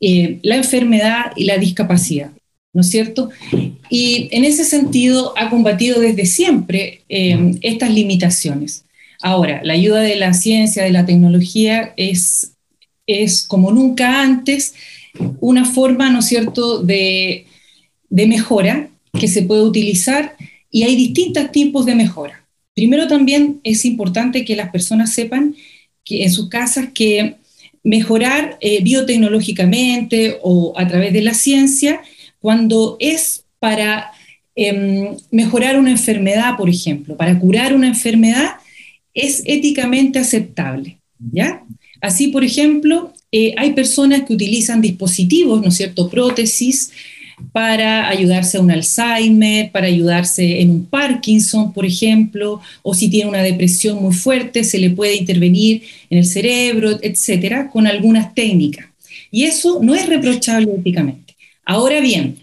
eh, 0.00 0.38
la 0.42 0.56
enfermedad 0.56 1.32
y 1.34 1.44
la 1.44 1.58
discapacidad. 1.58 2.30
¿No 2.72 2.80
es 2.80 2.90
cierto? 2.90 3.30
Y 3.88 4.28
en 4.32 4.44
ese 4.44 4.64
sentido 4.64 5.34
ha 5.36 5.50
combatido 5.50 6.00
desde 6.00 6.26
siempre 6.26 7.02
eh, 7.08 7.54
estas 7.60 7.92
limitaciones. 7.92 8.84
Ahora, 9.20 9.60
la 9.62 9.74
ayuda 9.74 10.00
de 10.00 10.16
la 10.16 10.34
ciencia, 10.34 10.82
de 10.82 10.90
la 10.90 11.06
tecnología, 11.06 11.92
es, 11.96 12.52
es 13.06 13.42
como 13.42 13.70
nunca 13.70 14.22
antes 14.22 14.74
una 15.40 15.64
forma, 15.64 16.10
¿no 16.10 16.20
es 16.20 16.26
cierto?, 16.26 16.82
de, 16.82 17.46
de 18.08 18.26
mejora 18.26 18.88
que 19.18 19.28
se 19.28 19.42
puede 19.42 19.62
utilizar 19.62 20.36
y 20.70 20.84
hay 20.84 20.96
distintos 20.96 21.52
tipos 21.52 21.84
de 21.84 21.94
mejora. 21.94 22.46
Primero 22.74 23.06
también 23.06 23.60
es 23.62 23.84
importante 23.84 24.44
que 24.44 24.56
las 24.56 24.70
personas 24.70 25.12
sepan 25.12 25.54
que 26.04 26.24
en 26.24 26.32
sus 26.32 26.48
casas 26.48 26.88
que 26.94 27.36
mejorar 27.84 28.56
eh, 28.60 28.82
biotecnológicamente 28.82 30.38
o 30.42 30.72
a 30.76 30.86
través 30.88 31.12
de 31.12 31.22
la 31.22 31.34
ciencia 31.34 32.00
cuando 32.42 32.96
es 33.00 33.44
para 33.58 34.10
em, 34.54 35.16
mejorar 35.30 35.78
una 35.78 35.92
enfermedad, 35.92 36.56
por 36.58 36.68
ejemplo, 36.68 37.16
para 37.16 37.38
curar 37.38 37.74
una 37.74 37.86
enfermedad, 37.88 38.56
es 39.14 39.42
éticamente 39.46 40.18
aceptable, 40.18 40.98
¿ya? 41.18 41.62
Así, 42.00 42.28
por 42.28 42.44
ejemplo, 42.44 43.14
eh, 43.30 43.54
hay 43.56 43.72
personas 43.72 44.24
que 44.24 44.34
utilizan 44.34 44.82
dispositivos, 44.82 45.62
¿no 45.62 45.68
es 45.68 45.76
cierto?, 45.76 46.10
prótesis, 46.10 46.90
para 47.52 48.08
ayudarse 48.08 48.58
a 48.58 48.60
un 48.60 48.70
Alzheimer, 48.70 49.70
para 49.72 49.86
ayudarse 49.86 50.60
en 50.60 50.70
un 50.70 50.84
Parkinson, 50.86 51.72
por 51.72 51.86
ejemplo, 51.86 52.60
o 52.82 52.94
si 52.94 53.08
tiene 53.08 53.30
una 53.30 53.42
depresión 53.42 54.02
muy 54.02 54.14
fuerte, 54.14 54.64
se 54.64 54.78
le 54.78 54.90
puede 54.90 55.16
intervenir 55.16 55.82
en 56.10 56.18
el 56.18 56.24
cerebro, 56.24 56.98
etcétera, 57.02 57.70
con 57.70 57.86
algunas 57.86 58.34
técnicas. 58.34 58.86
Y 59.30 59.44
eso 59.44 59.80
no 59.82 59.94
es 59.94 60.06
reprochable 60.08 60.72
éticamente. 60.76 61.31
Ahora 61.72 62.02
bien, 62.02 62.36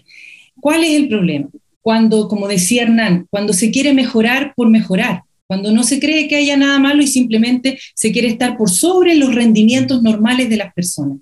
¿cuál 0.60 0.82
es 0.82 0.90
el 0.96 1.06
problema? 1.06 1.48
Cuando, 1.82 2.26
como 2.26 2.48
decía 2.48 2.82
Hernán, 2.82 3.28
cuando 3.30 3.52
se 3.52 3.70
quiere 3.70 3.94
mejorar 3.94 4.54
por 4.56 4.68
mejorar, 4.68 5.22
cuando 5.46 5.70
no 5.70 5.84
se 5.84 6.00
cree 6.00 6.26
que 6.26 6.34
haya 6.34 6.56
nada 6.56 6.80
malo 6.80 7.00
y 7.00 7.06
simplemente 7.06 7.78
se 7.94 8.10
quiere 8.10 8.26
estar 8.26 8.56
por 8.56 8.70
sobre 8.70 9.14
los 9.14 9.32
rendimientos 9.32 10.02
normales 10.02 10.50
de 10.50 10.56
las 10.56 10.74
personas. 10.74 11.18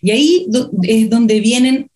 Y 0.00 0.10
ahí 0.10 0.48
es 0.82 1.08
donde 1.08 1.38
vienen 1.38 1.88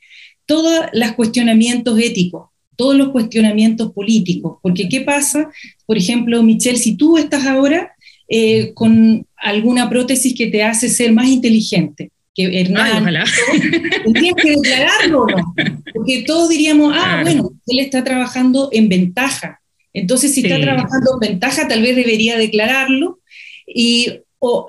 todos 0.46 0.86
los 0.92 1.12
cuestionamientos 1.14 1.98
éticos, 1.98 2.50
todos 2.76 2.94
los 2.94 3.08
cuestionamientos 3.08 3.90
políticos, 3.92 4.58
porque 4.62 4.88
¿qué 4.88 5.00
pasa? 5.00 5.50
Por 5.84 5.98
ejemplo, 5.98 6.44
Michelle, 6.44 6.78
si 6.78 6.96
tú 6.96 7.18
estás 7.18 7.44
ahora 7.44 7.90
eh, 8.28 8.72
con 8.72 9.26
alguna 9.36 9.90
prótesis 9.90 10.32
que 10.32 10.46
te 10.46 10.62
hace 10.62 10.88
ser 10.88 11.12
más 11.12 11.26
inteligente, 11.26 12.12
que 12.36 12.60
Hernán, 12.60 13.04
tendrías 14.04 14.34
que 14.34 14.50
declararlo 14.50 15.22
o 15.22 15.26
no, 15.26 15.54
porque 15.94 16.24
todos 16.26 16.50
diríamos, 16.50 16.94
ah, 16.94 17.20
bueno, 17.22 17.50
él 17.66 17.80
está 17.80 18.04
trabajando 18.04 18.68
en 18.72 18.88
ventaja. 18.88 19.60
Entonces, 19.94 20.34
si 20.34 20.42
está 20.42 20.60
trabajando 20.60 21.14
en 21.14 21.30
ventaja, 21.30 21.66
tal 21.66 21.80
vez 21.80 21.96
debería 21.96 22.36
declararlo. 22.36 23.20
Y 23.66 24.20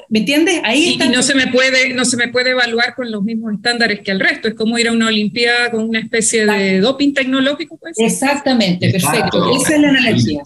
¿Me 0.09 0.19
entiendes? 0.19 0.61
Ahí 0.63 0.93
está. 0.93 1.05
Y, 1.05 1.09
no, 1.09 1.21
se 1.21 1.35
me 1.35 1.47
puede, 1.47 1.93
no 1.93 2.05
se 2.05 2.17
me 2.17 2.29
puede 2.29 2.51
evaluar 2.51 2.95
con 2.95 3.11
los 3.11 3.23
mismos 3.23 3.53
estándares 3.53 4.01
que 4.01 4.11
el 4.11 4.19
resto. 4.19 4.47
Es 4.47 4.53
como 4.55 4.77
ir 4.77 4.87
a 4.87 4.91
una 4.91 5.07
Olimpiada 5.07 5.71
con 5.71 5.87
una 5.87 5.99
especie 5.99 6.45
de 6.45 6.79
doping 6.79 7.13
tecnológico. 7.13 7.77
Pues. 7.77 7.97
Exactamente, 7.99 8.89
perfecto. 8.91 9.51
Esa 9.55 9.75
es 9.75 9.81
la 9.81 9.89
analogía. 9.89 10.43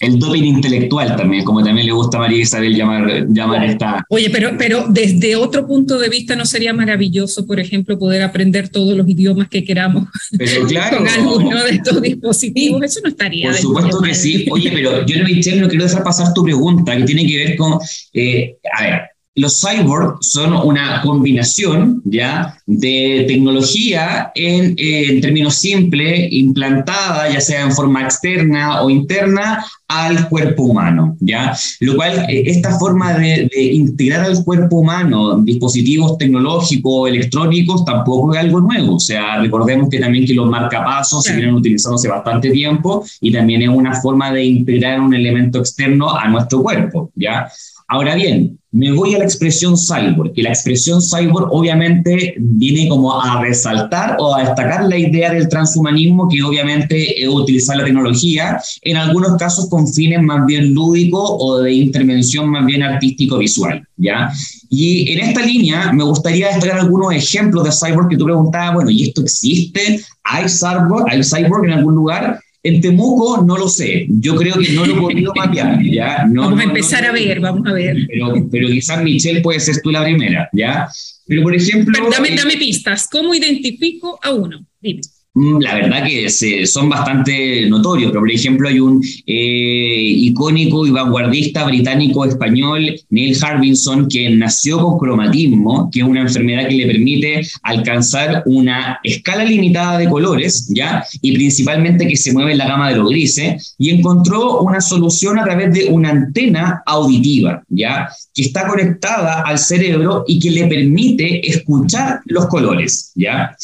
El 0.00 0.18
doping 0.18 0.44
intelectual 0.44 1.16
también, 1.16 1.44
como 1.44 1.62
también 1.62 1.86
le 1.86 1.92
gusta 1.92 2.18
a 2.18 2.20
María 2.20 2.42
Isabel 2.42 2.74
llamar, 2.74 3.26
llamar 3.28 3.64
esta. 3.64 4.04
Oye, 4.08 4.30
pero, 4.30 4.52
pero 4.56 4.86
desde 4.88 5.36
otro 5.36 5.66
punto 5.66 5.98
de 5.98 6.08
vista, 6.08 6.36
¿no 6.36 6.46
sería 6.46 6.72
maravilloso, 6.72 7.46
por 7.46 7.58
ejemplo, 7.58 7.98
poder 7.98 8.22
aprender 8.22 8.68
todos 8.68 8.96
los 8.96 9.08
idiomas 9.08 9.48
que 9.48 9.64
queramos 9.64 10.08
pero 10.36 10.66
claro, 10.68 10.98
con 10.98 11.08
alguno 11.08 11.64
de 11.64 11.70
estos 11.70 12.00
dispositivos? 12.00 12.82
Eso 12.82 13.00
no 13.02 13.08
estaría. 13.08 13.50
Por 13.50 13.58
supuesto 13.58 14.00
que 14.00 14.14
sí. 14.14 14.46
Oye, 14.50 14.70
pero 14.72 15.04
yo, 15.06 15.24
Michelle, 15.24 15.60
no 15.60 15.68
quiero 15.68 15.84
dejar 15.84 16.04
pasar 16.04 16.32
tu 16.32 16.42
pregunta, 16.44 16.96
que 16.96 17.04
tiene 17.04 17.26
que 17.26 17.36
ver 17.36 17.56
con. 17.56 17.78
Eh, 18.12 18.56
a 18.72 18.82
ver, 18.82 19.00
los 19.38 19.60
cyborgs 19.60 20.30
son 20.30 20.52
una 20.52 21.00
combinación 21.02 22.02
¿ya? 22.04 22.58
de 22.66 23.24
tecnología 23.28 24.32
en, 24.34 24.74
en, 24.76 25.20
términos 25.20 25.54
simples, 25.54 26.28
implantada 26.32 27.30
ya 27.30 27.40
sea 27.40 27.62
en 27.62 27.72
forma 27.72 28.02
externa 28.02 28.82
o 28.82 28.90
interna 28.90 29.64
al 29.88 30.28
cuerpo 30.28 30.64
humano, 30.64 31.16
¿ya? 31.18 31.56
Lo 31.80 31.96
cual, 31.96 32.26
eh, 32.28 32.42
esta 32.46 32.78
forma 32.78 33.14
de, 33.14 33.48
integrar 33.72 34.26
al 34.26 34.44
cuerpo 34.44 34.76
humano 34.80 35.40
dispositivos 35.40 36.18
tecnológicos, 36.18 37.08
electrónicos, 37.08 37.84
tampoco 37.86 38.34
es 38.34 38.40
algo 38.40 38.60
nuevo. 38.60 38.96
O 38.96 39.00
sea, 39.00 39.40
recordemos 39.40 39.88
que 39.88 39.98
también 39.98 40.26
que 40.26 40.34
los 40.34 40.48
marcapasos 40.48 41.24
se 41.24 41.34
vienen 41.34 41.54
utilizando 41.54 41.96
hace 41.96 42.08
bastante 42.08 42.50
tiempo 42.50 43.02
y 43.20 43.32
también 43.32 43.62
es 43.62 43.68
una 43.70 43.98
forma 44.00 44.30
de 44.30 44.44
integrar 44.44 45.00
un 45.00 45.14
elemento 45.14 45.60
externo 45.60 46.14
a 46.14 46.28
nuestro 46.28 46.62
cuerpo, 46.62 47.10
¿ya? 47.14 47.48
Ahora 47.90 48.14
bien, 48.14 48.58
me 48.70 48.92
voy 48.92 49.14
a 49.14 49.18
la 49.18 49.24
expresión 49.24 49.74
cyborg, 49.78 50.34
que 50.34 50.42
la 50.42 50.50
expresión 50.50 51.00
cyborg 51.00 51.48
obviamente 51.50 52.34
viene 52.38 52.86
como 52.86 53.18
a 53.18 53.40
resaltar 53.40 54.16
o 54.18 54.34
a 54.34 54.44
destacar 54.44 54.84
la 54.84 54.98
idea 54.98 55.32
del 55.32 55.48
transhumanismo, 55.48 56.28
que 56.28 56.42
obviamente 56.42 57.22
es 57.22 57.26
utilizar 57.26 57.78
la 57.78 57.86
tecnología, 57.86 58.60
en 58.82 58.98
algunos 58.98 59.38
casos 59.38 59.70
con 59.70 59.88
fines 59.88 60.20
más 60.20 60.44
bien 60.44 60.74
lúdicos 60.74 61.30
o 61.38 61.60
de 61.60 61.72
intervención 61.72 62.50
más 62.50 62.66
bien 62.66 62.82
artístico-visual, 62.82 63.82
¿ya? 63.96 64.30
Y 64.68 65.10
en 65.12 65.20
esta 65.20 65.40
línea 65.40 65.90
me 65.92 66.04
gustaría 66.04 66.48
destacar 66.48 66.80
algunos 66.80 67.14
ejemplos 67.14 67.64
de 67.64 67.70
cyborg 67.72 68.10
que 68.10 68.18
tú 68.18 68.26
preguntabas, 68.26 68.74
bueno, 68.74 68.90
¿y 68.90 69.04
esto 69.04 69.22
existe? 69.22 70.02
¿Hay 70.24 70.44
cyborg, 70.46 71.06
¿Hay 71.08 71.22
cyborg 71.24 71.64
en 71.64 71.72
algún 71.72 71.94
lugar? 71.94 72.38
En 72.62 72.80
Temuco 72.80 73.42
no 73.44 73.56
lo 73.56 73.68
sé, 73.68 74.06
yo 74.08 74.34
creo 74.34 74.56
que 74.58 74.72
no 74.72 74.84
lo 74.84 74.94
he 74.94 75.00
podido 75.00 75.32
mapear, 75.34 75.80
¿ya? 75.82 76.26
No, 76.26 76.42
vamos 76.42 76.60
a 76.60 76.64
empezar 76.64 77.04
a 77.04 77.12
ver, 77.12 77.38
vamos 77.38 77.66
a 77.66 77.72
ver. 77.72 77.96
Pero, 78.08 78.48
pero 78.50 78.68
quizás 78.68 79.02
Michelle 79.02 79.40
puede 79.40 79.60
ser 79.60 79.80
tú 79.80 79.90
la 79.90 80.02
primera, 80.02 80.48
¿ya? 80.52 80.88
Pero 81.26 81.42
por 81.42 81.54
ejemplo... 81.54 82.10
dame, 82.10 82.30
dame 82.30 82.56
pistas, 82.56 83.06
¿cómo 83.08 83.34
identifico 83.34 84.18
a 84.22 84.32
uno? 84.32 84.66
Dime. 84.80 85.02
Mm, 85.38 85.60
la 85.60 85.74
verdad 85.76 86.04
que 86.04 86.28
son 86.66 86.88
bastante 86.88 87.68
notorios, 87.70 88.10
pero 88.10 88.22
por 88.22 88.30
ejemplo 88.30 88.68
hay 88.68 88.80
un 88.80 89.00
eh, 89.24 90.00
icónico 90.00 90.84
y 90.84 90.90
vanguardista 90.90 91.64
británico-español, 91.64 93.00
Neil 93.10 93.36
Harbinson, 93.40 94.08
que 94.08 94.30
nació 94.30 94.80
con 94.80 94.98
cromatismo, 94.98 95.90
que 95.92 96.00
es 96.00 96.06
una 96.06 96.22
enfermedad 96.22 96.66
que 96.66 96.74
le 96.74 96.86
permite 96.88 97.42
alcanzar 97.62 98.42
una 98.46 98.98
escala 99.04 99.44
limitada 99.44 99.98
de 99.98 100.08
colores, 100.08 100.66
¿ya? 100.74 101.04
Y 101.22 101.30
principalmente 101.30 102.08
que 102.08 102.16
se 102.16 102.32
mueve 102.32 102.52
en 102.52 102.58
la 102.58 102.66
gama 102.66 102.90
de 102.90 102.96
los 102.96 103.08
grises, 103.08 103.76
y 103.78 103.90
encontró 103.90 104.62
una 104.62 104.80
solución 104.80 105.38
a 105.38 105.44
través 105.44 105.72
de 105.72 105.84
una 105.84 106.10
antena 106.10 106.82
auditiva, 106.84 107.62
¿ya? 107.68 108.08
Que 108.34 108.42
está 108.42 108.66
conectada 108.66 109.42
al 109.42 109.60
cerebro 109.60 110.24
y 110.26 110.40
que 110.40 110.50
le 110.50 110.66
permite 110.66 111.48
escuchar 111.48 112.22
los 112.24 112.46
colores, 112.46 113.12
¿ya? 113.14 113.54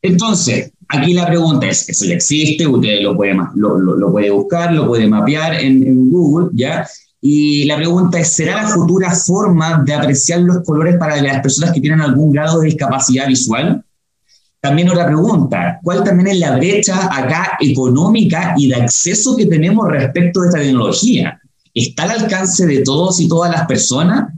Entonces, 0.00 0.72
Aquí 0.88 1.12
la 1.12 1.26
pregunta 1.26 1.66
es, 1.66 1.88
eso 1.88 2.06
ya 2.06 2.14
existe, 2.14 2.66
usted 2.66 3.02
lo 3.02 3.14
puede, 3.14 3.34
buscar, 4.30 4.72
lo 4.72 4.86
puede 4.86 5.06
mapear 5.06 5.54
en, 5.54 5.86
en, 5.86 6.10
Google, 6.10 6.48
¿ya? 6.54 6.88
Y 7.20 7.64
la 7.64 7.76
pregunta 7.76 8.18
es, 8.20 8.28
¿será 8.28 8.62
la 8.62 8.68
futura 8.68 9.10
forma 9.10 9.82
de 9.84 9.92
apreciar 9.92 10.40
los 10.40 10.64
colores 10.64 10.96
para 10.96 11.20
las 11.20 11.40
personas 11.42 11.72
que 11.72 11.80
tienen 11.80 12.00
algún 12.00 12.32
grado 12.32 12.60
de 12.60 12.66
discapacidad 12.66 13.26
visual? 13.26 13.84
También 14.60 14.88
otra 14.88 15.06
pregunta, 15.06 15.78
¿cuál 15.82 16.02
también 16.02 16.28
es 16.28 16.38
la 16.38 16.56
brecha 16.56 17.08
acá 17.14 17.58
económica 17.60 18.54
y 18.56 18.68
de 18.68 18.76
acceso 18.76 19.36
que 19.36 19.46
tenemos 19.46 19.88
respecto 19.88 20.40
de 20.40 20.48
esta 20.48 20.60
tecnología? 20.60 21.40
¿Está 21.74 22.04
al 22.04 22.22
alcance 22.22 22.66
de 22.66 22.82
todos 22.82 23.20
y 23.20 23.28
todas 23.28 23.52
las 23.52 23.66
personas? 23.66 24.32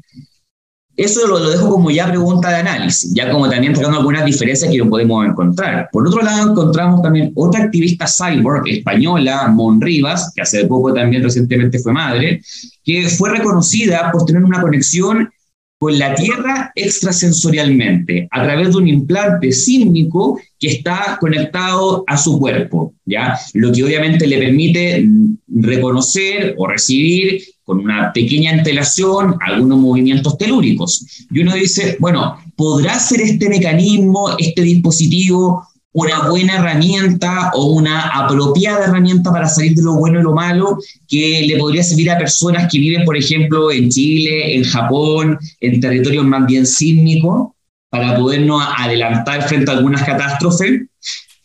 Eso 1.00 1.26
lo, 1.26 1.48
dejo 1.48 1.70
como 1.70 1.90
ya 1.90 2.06
pregunta 2.08 2.50
de 2.50 2.56
análisis, 2.56 3.14
ya 3.14 3.30
como 3.30 3.48
también 3.48 3.72
tratando 3.72 4.00
algunas 4.00 4.22
diferencias 4.22 4.70
que 4.70 4.76
lo 4.76 4.90
podemos 4.90 5.26
encontrar. 5.26 5.88
Por 5.90 6.06
otro 6.06 6.20
lado, 6.20 6.50
encontramos 6.50 7.00
también 7.00 7.32
otra 7.36 7.62
activista 7.62 8.06
cyborg 8.06 8.68
española, 8.68 9.48
Mon 9.48 9.80
Rivas, 9.80 10.30
que 10.34 10.42
hace 10.42 10.66
poco 10.66 10.92
también 10.92 11.22
recientemente 11.22 11.78
fue 11.78 11.94
madre, 11.94 12.42
que 12.84 13.08
fue 13.08 13.30
reconocida 13.30 14.10
por 14.12 14.26
tener 14.26 14.44
una 14.44 14.60
conexión 14.60 15.30
con 15.78 15.98
la 15.98 16.14
Tierra 16.14 16.70
extrasensorialmente, 16.74 18.28
a 18.30 18.42
través 18.42 18.68
de 18.68 18.76
un 18.76 18.86
implante 18.86 19.52
sísmico 19.52 20.38
que 20.58 20.68
está 20.68 21.16
conectado 21.18 22.04
a 22.06 22.18
su 22.18 22.38
cuerpo, 22.38 22.92
¿ya? 23.06 23.38
Lo 23.54 23.72
que 23.72 23.84
obviamente 23.84 24.26
le 24.26 24.36
permite 24.36 25.08
reconocer 25.48 26.54
o 26.58 26.66
recibir 26.66 27.42
con 27.70 27.78
una 27.78 28.12
pequeña 28.12 28.50
antelación 28.50 29.36
algunos 29.46 29.78
movimientos 29.78 30.36
telúricos. 30.36 31.06
Y 31.30 31.38
uno 31.38 31.54
dice, 31.54 31.96
bueno, 32.00 32.36
¿podrá 32.56 32.98
ser 32.98 33.20
este 33.20 33.48
mecanismo, 33.48 34.34
este 34.38 34.62
dispositivo, 34.62 35.64
una 35.92 36.28
buena 36.28 36.56
herramienta 36.56 37.52
o 37.54 37.66
una 37.66 38.08
apropiada 38.08 38.86
herramienta 38.86 39.30
para 39.30 39.48
salir 39.48 39.76
de 39.76 39.84
lo 39.84 39.94
bueno 39.94 40.18
y 40.18 40.24
lo 40.24 40.34
malo 40.34 40.78
que 41.06 41.44
le 41.46 41.58
podría 41.58 41.84
servir 41.84 42.10
a 42.10 42.18
personas 42.18 42.68
que 42.68 42.80
viven, 42.80 43.04
por 43.04 43.16
ejemplo, 43.16 43.70
en 43.70 43.88
Chile, 43.88 44.56
en 44.56 44.64
Japón, 44.64 45.38
en 45.60 45.80
territorios 45.80 46.24
más 46.24 46.44
bien 46.46 46.66
sísmicos, 46.66 47.50
para 47.88 48.16
podernos 48.16 48.64
adelantar 48.78 49.46
frente 49.46 49.70
a 49.70 49.74
algunas 49.74 50.02
catástrofes? 50.02 50.88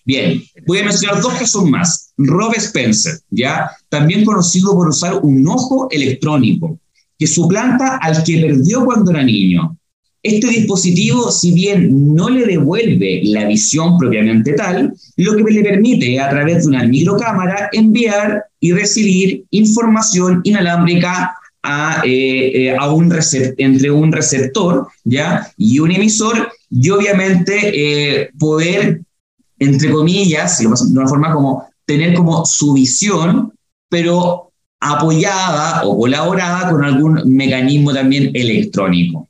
Bien, 0.03 0.43
voy 0.65 0.79
a 0.79 0.85
mencionar 0.85 1.21
dos 1.21 1.35
casos 1.35 1.69
más. 1.69 2.04
Rob 2.17 2.53
Spencer, 2.55 3.19
¿ya? 3.29 3.71
También 3.89 4.25
conocido 4.25 4.73
por 4.73 4.89
usar 4.89 5.19
un 5.21 5.47
ojo 5.47 5.87
electrónico, 5.91 6.79
que 7.17 7.27
suplanta 7.27 7.97
al 7.97 8.23
que 8.23 8.39
perdió 8.39 8.85
cuando 8.85 9.11
era 9.11 9.23
niño. 9.23 9.77
Este 10.23 10.47
dispositivo, 10.47 11.31
si 11.31 11.51
bien 11.51 12.15
no 12.15 12.29
le 12.29 12.47
devuelve 12.47 13.21
la 13.25 13.45
visión 13.45 13.97
propiamente 13.97 14.53
tal, 14.53 14.93
lo 15.17 15.35
que 15.35 15.43
le 15.53 15.61
permite 15.61 16.19
a 16.19 16.29
través 16.29 16.63
de 16.63 16.69
una 16.69 16.83
microcámara 16.83 17.69
enviar 17.71 18.43
y 18.59 18.71
recibir 18.71 19.43
información 19.51 20.41
inalámbrica 20.43 21.35
a, 21.61 22.01
eh, 22.05 22.69
eh, 22.69 22.77
un 22.91 23.13
entre 23.57 23.91
un 23.91 24.11
receptor 24.11 24.87
¿ya? 25.03 25.47
y 25.57 25.77
un 25.77 25.91
emisor 25.91 26.51
y 26.71 26.89
obviamente 26.89 28.21
eh, 28.21 28.29
poder 28.39 29.01
entre 29.59 29.91
comillas, 29.91 30.59
de 30.59 30.67
una 30.67 31.07
forma 31.07 31.33
como 31.33 31.67
tener 31.85 32.13
como 32.13 32.45
su 32.45 32.73
visión, 32.73 33.53
pero 33.89 34.51
apoyada 34.79 35.85
o 35.85 35.97
colaborada 35.97 36.69
con 36.69 36.83
algún 36.83 37.21
mecanismo 37.25 37.93
también 37.93 38.31
electrónico. 38.33 39.29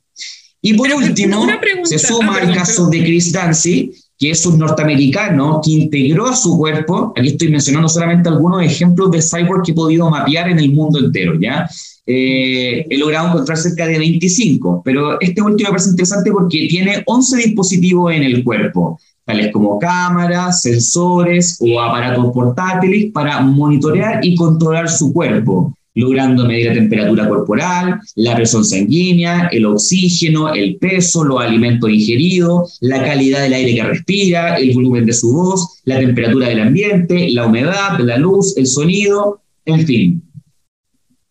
Y 0.60 0.74
por 0.74 0.92
último, 0.92 1.46
se 1.84 1.98
suma 1.98 2.40
el 2.40 2.52
caso 2.54 2.88
de 2.88 3.04
Chris 3.04 3.32
Dancy, 3.32 3.92
que 4.18 4.30
es 4.30 4.44
un 4.46 4.58
norteamericano 4.58 5.60
que 5.62 5.72
integró 5.72 6.26
a 6.26 6.34
su 6.36 6.56
cuerpo, 6.56 7.12
aquí 7.16 7.28
estoy 7.28 7.48
mencionando 7.50 7.88
solamente 7.88 8.28
algunos 8.28 8.62
ejemplos 8.62 9.10
de 9.10 9.22
cyborg 9.22 9.62
que 9.62 9.72
he 9.72 9.74
podido 9.74 10.10
mapear 10.10 10.48
en 10.48 10.58
el 10.58 10.72
mundo 10.72 10.98
entero, 10.98 11.38
¿ya? 11.38 11.68
Eh, 12.06 12.86
he 12.88 12.98
logrado 12.98 13.28
encontrar 13.28 13.58
cerca 13.58 13.86
de 13.86 13.98
25, 13.98 14.82
pero 14.84 15.20
este 15.20 15.42
último 15.42 15.68
me 15.68 15.72
parece 15.72 15.90
interesante 15.90 16.30
porque 16.30 16.66
tiene 16.68 17.02
11 17.04 17.36
dispositivos 17.36 18.12
en 18.12 18.22
el 18.22 18.42
cuerpo 18.42 18.98
tales 19.26 19.52
como 19.52 19.78
cámaras, 19.78 20.62
sensores 20.62 21.58
o 21.60 21.80
aparatos 21.80 22.32
portátiles 22.32 23.10
para 23.12 23.40
monitorear 23.40 24.24
y 24.24 24.36
controlar 24.36 24.88
su 24.88 25.12
cuerpo, 25.12 25.76
logrando 25.94 26.46
medir 26.46 26.68
la 26.68 26.74
temperatura 26.74 27.28
corporal, 27.28 28.00
la 28.14 28.36
presión 28.36 28.64
sanguínea, 28.64 29.48
el 29.50 29.66
oxígeno, 29.66 30.54
el 30.54 30.76
peso, 30.76 31.24
los 31.24 31.40
alimentos 31.40 31.90
ingeridos, 31.90 32.78
la 32.80 33.04
calidad 33.04 33.42
del 33.42 33.54
aire 33.54 33.74
que 33.74 33.82
respira, 33.82 34.56
el 34.58 34.72
volumen 34.74 35.04
de 35.04 35.12
su 35.12 35.32
voz, 35.32 35.80
la 35.84 35.98
temperatura 35.98 36.48
del 36.48 36.60
ambiente, 36.60 37.28
la 37.30 37.46
humedad, 37.46 37.98
la 37.98 38.18
luz, 38.18 38.56
el 38.56 38.68
sonido, 38.68 39.40
en 39.64 39.86
fin. 39.86 40.22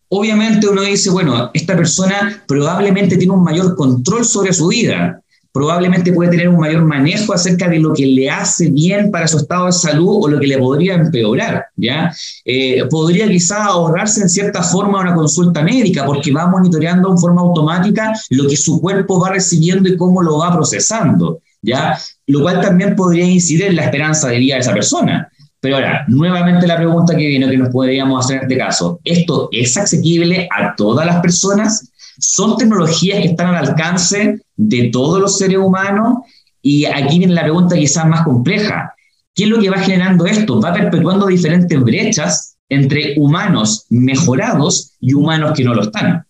Obviamente 0.08 0.68
uno 0.68 0.82
dice, 0.82 1.10
bueno, 1.10 1.50
esta 1.54 1.74
persona 1.74 2.44
probablemente 2.46 3.16
tiene 3.16 3.32
un 3.32 3.42
mayor 3.42 3.74
control 3.74 4.24
sobre 4.24 4.52
su 4.52 4.68
vida, 4.68 5.22
probablemente 5.56 6.12
puede 6.12 6.32
tener 6.32 6.50
un 6.50 6.58
mayor 6.58 6.84
manejo 6.84 7.32
acerca 7.32 7.66
de 7.66 7.78
lo 7.78 7.94
que 7.94 8.04
le 8.04 8.28
hace 8.28 8.70
bien 8.70 9.10
para 9.10 9.26
su 9.26 9.38
estado 9.38 9.64
de 9.64 9.72
salud 9.72 10.18
o 10.20 10.28
lo 10.28 10.38
que 10.38 10.48
le 10.48 10.58
podría 10.58 10.96
empeorar, 10.96 11.64
¿ya? 11.76 12.14
Eh, 12.44 12.84
podría 12.90 13.26
quizá 13.26 13.64
ahorrarse 13.64 14.20
en 14.20 14.28
cierta 14.28 14.62
forma 14.62 15.00
una 15.00 15.14
consulta 15.14 15.62
médica 15.62 16.04
porque 16.04 16.30
va 16.30 16.46
monitoreando 16.46 17.10
en 17.10 17.16
forma 17.16 17.40
automática 17.40 18.12
lo 18.28 18.46
que 18.46 18.54
su 18.54 18.82
cuerpo 18.82 19.18
va 19.18 19.30
recibiendo 19.30 19.88
y 19.88 19.96
cómo 19.96 20.20
lo 20.22 20.40
va 20.40 20.52
procesando, 20.52 21.40
¿ya? 21.62 21.98
Lo 22.26 22.42
cual 22.42 22.60
también 22.60 22.94
podría 22.94 23.24
incidir 23.24 23.68
en 23.68 23.76
la 23.76 23.84
esperanza 23.84 24.28
de 24.28 24.36
vida 24.36 24.56
de 24.56 24.60
esa 24.60 24.74
persona. 24.74 25.32
Pero 25.58 25.76
ahora, 25.76 26.04
nuevamente 26.08 26.66
la 26.66 26.76
pregunta 26.76 27.16
que 27.16 27.26
viene 27.26 27.48
que 27.48 27.56
nos 27.56 27.70
podríamos 27.70 28.22
hacer 28.22 28.36
en 28.36 28.42
este 28.42 28.58
caso, 28.58 29.00
¿esto 29.02 29.48
es 29.50 29.74
asequible 29.78 30.50
a 30.54 30.76
todas 30.76 31.06
las 31.06 31.22
personas? 31.22 31.90
Son 32.18 32.56
tecnologías 32.56 33.20
que 33.20 33.28
están 33.28 33.54
al 33.54 33.66
alcance 33.66 34.40
de 34.56 34.90
todos 34.92 35.20
los 35.20 35.38
seres 35.38 35.58
humanos 35.58 36.18
y 36.62 36.84
aquí 36.84 37.18
viene 37.18 37.34
la 37.34 37.42
pregunta 37.42 37.76
quizás 37.76 38.06
más 38.06 38.22
compleja. 38.24 38.92
¿Qué 39.34 39.44
es 39.44 39.50
lo 39.50 39.60
que 39.60 39.70
va 39.70 39.78
generando 39.78 40.26
esto? 40.26 40.60
Va 40.60 40.72
perpetuando 40.72 41.26
diferentes 41.26 41.80
brechas 41.80 42.56
entre 42.68 43.14
humanos 43.18 43.86
mejorados 43.90 44.94
y 45.00 45.14
humanos 45.14 45.52
que 45.54 45.64
no 45.64 45.74
lo 45.74 45.82
están. 45.82 46.24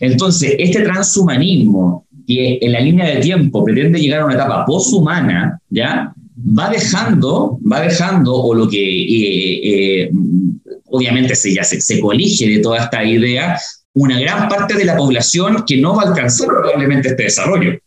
Entonces, 0.00 0.54
este 0.58 0.82
transhumanismo 0.82 2.06
que 2.26 2.58
en 2.60 2.72
la 2.72 2.80
línea 2.80 3.06
de 3.06 3.20
tiempo 3.20 3.64
pretende 3.64 4.00
llegar 4.00 4.20
a 4.20 4.24
una 4.24 4.34
etapa 4.34 4.64
poshumana, 4.64 5.60
¿ya? 5.68 6.14
Va 6.58 6.70
dejando, 6.70 7.58
va 7.70 7.80
dejando, 7.80 8.34
o 8.34 8.54
lo 8.54 8.68
que 8.68 8.78
eh, 8.78 10.04
eh, 10.04 10.10
obviamente 10.86 11.34
se, 11.34 11.54
ya 11.54 11.62
se, 11.62 11.80
se 11.80 12.00
colige 12.00 12.48
de 12.48 12.58
toda 12.60 12.78
esta 12.78 13.04
idea, 13.04 13.58
una 13.94 14.20
gran 14.20 14.48
parte 14.48 14.74
de 14.74 14.84
la 14.84 14.96
población 14.96 15.64
que 15.66 15.76
no 15.76 15.96
va 15.96 16.02
a 16.02 16.08
alcanzar 16.08 16.48
probablemente 16.48 17.08
este 17.08 17.24
desarrollo. 17.24 17.78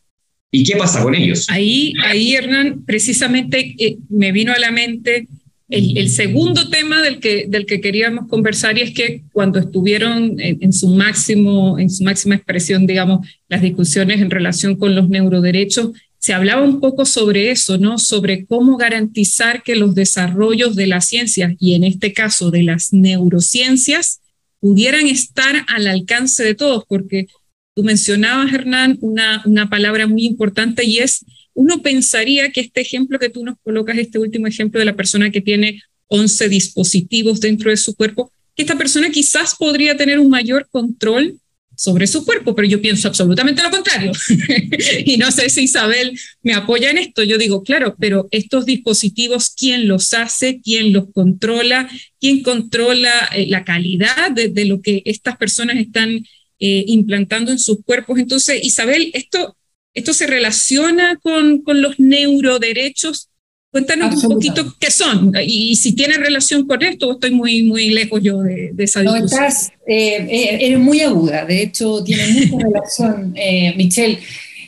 ¿Y 0.50 0.64
qué 0.64 0.78
pasa 0.78 1.04
con 1.04 1.14
ellos? 1.14 1.46
Ahí, 1.50 1.94
ahí 2.06 2.34
Hernán, 2.34 2.84
precisamente 2.86 3.76
eh, 3.78 3.98
me 4.10 4.32
vino 4.32 4.54
a 4.54 4.60
la 4.60 4.72
mente 4.72 5.28
el, 5.70 6.10
segundo 6.10 6.70
tema 6.70 7.02
del 7.02 7.20
que, 7.20 7.46
del 7.48 7.66
que 7.66 7.82
queríamos 7.82 8.30
conversar 8.30 8.78
y 8.78 8.82
es 8.82 8.94
que 8.94 9.24
cuando 9.34 9.60
estuvieron 9.60 10.36
en, 10.40 10.72
su 10.72 10.88
máximo, 10.88 11.78
en 11.78 11.90
su 11.90 12.06
máxima 12.06 12.36
expresión, 12.36 12.88
digamos, 12.88 13.28
las 13.50 13.62
discusiones 13.62 14.22
en 14.22 14.30
relación 14.30 14.78
con 14.78 14.96
los 14.96 15.10
neuroderechos, 15.10 15.92
se 16.20 16.34
hablaba 16.34 16.64
un 16.64 16.80
poco 16.80 17.06
sobre 17.06 17.52
eso, 17.52 17.78
¿no? 17.78 17.98
Sobre 17.98 18.46
cómo 18.46 18.78
garantizar 18.78 19.62
que 19.62 19.76
los 19.76 19.94
desarrollos 19.94 20.76
de 20.76 20.88
las 20.88 21.06
ciencias 21.06 21.54
y 21.60 21.76
en 21.76 21.84
este 21.84 22.14
caso 22.14 22.50
de 22.50 22.64
las 22.64 22.94
neurociencias 22.94 24.22
pudieran 24.60 25.08
estar 25.08 25.66
al 25.68 25.88
alcance 25.88 26.44
de 26.44 26.56
todos, 26.56 26.84
porque 26.88 27.28
tú 27.76 27.84
mencionabas, 27.84 28.52
Hernán, 28.54 28.98
una, 29.02 29.44
una 29.46 29.70
palabra 29.70 30.08
muy 30.08 30.26
importante 30.26 30.84
y 30.86 31.00
es 31.00 31.26
uno 31.54 31.82
pensaría 31.82 32.52
que 32.52 32.62
este 32.62 32.82
ejemplo 32.82 33.18
que 33.18 33.30
tú 33.30 33.44
nos 33.44 33.56
colocas, 33.64 33.98
este 33.98 34.20
último 34.20 34.46
ejemplo 34.46 34.80
de 34.80 34.86
la 34.86 34.96
persona 34.96 35.32
que 35.32 35.42
tiene 35.42 35.82
11 36.08 36.50
dispositivos 36.50 37.42
dentro 37.42 37.72
de 37.72 37.78
su 37.78 37.96
cuerpo, 37.96 38.32
que 38.56 38.64
esta 38.64 38.78
persona 38.78 39.10
quizás 39.10 39.56
podría 39.56 39.98
tener 39.98 40.20
un 40.20 40.30
mayor 40.30 40.68
control 40.70 41.40
sobre 41.78 42.08
su 42.08 42.26
cuerpo, 42.26 42.56
pero 42.56 42.68
yo 42.68 42.82
pienso 42.82 43.08
absolutamente 43.08 43.62
lo 43.62 43.70
contrario. 43.70 44.12
y 45.06 45.18
no 45.18 45.32
sé 45.32 45.50
si 45.50 45.62
Isabel 45.62 46.20
me 46.42 46.54
apoya 46.54 46.90
en 46.90 46.98
esto. 46.98 47.24
Yo 47.24 47.38
digo, 47.38 47.64
claro, 47.64 47.96
pero 48.00 48.28
estos 48.32 48.66
dispositivos, 48.66 49.52
¿quién 49.52 49.88
los 49.88 50.14
hace? 50.14 50.60
¿Quién 50.62 50.92
los 50.92 51.06
controla? 51.14 51.88
¿Quién 52.20 52.42
controla 52.42 53.12
eh, 53.36 53.46
la 53.48 53.64
calidad 53.64 54.32
de, 54.32 54.66
lo 54.66 54.82
que 54.82 55.04
estas 55.06 55.38
personas 55.38 55.78
están 55.78 56.26
eh, 56.60 56.84
implantando 56.88 57.52
en 57.52 57.60
sus 57.60 57.84
cuerpos? 57.86 58.20
Entonces, 58.20 58.60
Isabel, 58.66 59.12
esto 59.14 59.56
¿Esto 59.98 60.14
se 60.14 60.28
relaciona 60.28 61.16
con, 61.16 61.64
con 61.64 61.82
los 61.82 62.00
neuroderechos? 62.00 63.30
Cuéntanos 63.78 64.24
un 64.24 64.34
poquito 64.34 64.76
qué 64.80 64.90
son 64.90 65.32
y, 65.46 65.76
si 65.76 65.94
tiene 65.94 66.16
relación 66.16 66.66
con 66.66 66.82
esto, 66.82 67.12
estoy 67.12 67.30
muy, 67.30 67.62
muy 67.62 67.92
lejos 67.92 68.20
yo 68.24 68.42
de, 68.42 68.74
esa 68.80 69.02
discusión. 69.02 69.20
No, 69.20 69.26
estás, 69.26 69.72
eh, 69.86 70.28
eh, 70.28 70.58
eres 70.62 70.80
muy 70.80 71.02
aguda, 71.02 71.46
de 71.46 71.62
hecho 71.62 72.04
tiene 72.04 72.48
mucha 72.50 72.66
relación, 72.68 73.34
eh, 73.36 73.76
Michelle. 73.78 74.18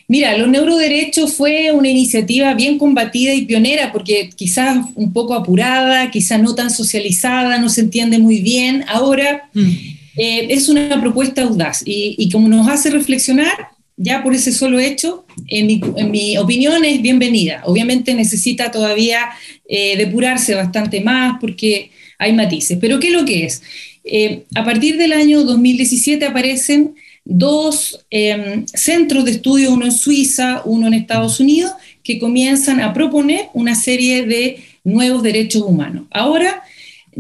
Mira, 0.08 0.38
los 0.38 0.48
neuroderechos 0.48 1.34
fue 1.34 1.72
una 1.72 1.90
iniciativa 1.90 2.54
bien 2.54 2.78
combatida 2.78 3.34
y 3.34 3.46
pionera, 3.46 3.92
porque 3.92 4.30
quizás 4.36 4.78
un 4.94 5.12
poco 5.12 5.34
apurada, 5.34 6.12
quizás 6.12 6.40
no 6.40 6.54
tan 6.54 6.70
socializada, 6.70 7.58
no 7.58 7.70
se 7.70 7.82
entiende 7.82 8.20
muy 8.20 8.42
bien. 8.42 8.86
Ahora 8.88 9.50
mm. 9.56 9.72
es 10.18 10.70
una 10.70 11.02
propuesta 11.02 11.42
audaz 11.42 11.82
y, 11.84 12.14
y, 12.16 12.30
como 12.30 12.48
nos 12.48 12.68
hace 12.68 12.92
reflexionar, 12.92 13.70
ya 14.02 14.24
por 14.24 14.34
ese 14.34 14.54
solo 14.54 14.80
hecho, 14.80 15.26
en 15.48 15.68
mi, 16.10 16.38
opinión, 16.38 16.86
es 16.86 17.02
bienvenida. 17.02 17.62
Obviamente 17.66 18.14
necesita 18.14 18.72
todavía 18.72 19.30
eh, 19.68 19.98
depurarse 19.98 20.56
bastante 20.56 21.02
más 21.02 21.38
porque 21.42 21.92
hay 22.18 22.32
matices. 22.32 22.78
Pero 22.80 22.98
¿qué 23.02 23.08
es 23.08 23.14
lo 23.14 23.26
que 23.26 23.44
es? 23.44 23.62
Eh, 24.06 24.46
a 24.56 24.64
partir 24.64 24.98
del 24.98 25.12
año 25.12 25.44
2017 25.44 26.26
aparecen 26.26 26.96
dos 27.26 28.06
em, 28.10 28.66
centros 28.68 29.26
de 29.26 29.32
estudio, 29.32 29.74
uno 29.74 29.86
en 29.86 29.92
Suiza, 29.92 30.62
uno 30.64 30.88
en 30.88 30.94
Estados 30.94 31.42
Unidos, 31.42 31.74
que 32.02 32.20
comienzan 32.20 32.80
a 32.80 32.94
proponer 32.94 33.48
una 33.54 33.76
serie 33.76 34.26
de 34.26 34.64
nuevos 34.86 35.24
derechos 35.24 35.64
humanos. 35.64 36.06
Ahora, 36.10 36.64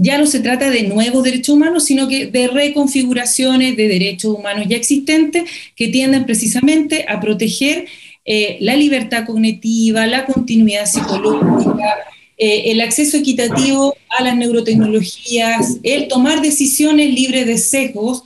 ya 0.01 0.17
no 0.17 0.25
se 0.25 0.39
trata 0.39 0.69
de 0.69 0.83
nuevos 0.83 1.25
derechos 1.25 1.55
humanos, 1.55 1.83
sino 1.83 2.07
que 2.07 2.27
de 2.27 2.47
reconfiguraciones 2.47 3.75
de 3.75 3.89
derechos 3.89 4.33
humanos 4.33 4.65
ya 4.69 4.77
existentes 4.77 5.43
que 5.75 5.89
tienden 5.89 6.25
precisamente 6.25 7.05
a 7.07 7.19
proteger 7.19 7.85
eh, 8.23 8.57
la 8.61 8.77
libertad 8.77 9.25
cognitiva, 9.25 10.07
la 10.07 10.25
continuidad 10.25 10.85
psicológica, 10.85 11.97
eh, 12.37 12.71
el 12.71 12.79
acceso 12.79 13.17
equitativo 13.17 13.93
a 14.17 14.23
las 14.23 14.37
neurotecnologías, 14.37 15.79
el 15.83 16.07
tomar 16.07 16.41
decisiones 16.41 17.13
libres 17.13 17.45
de 17.45 17.57
sesgos, 17.57 18.23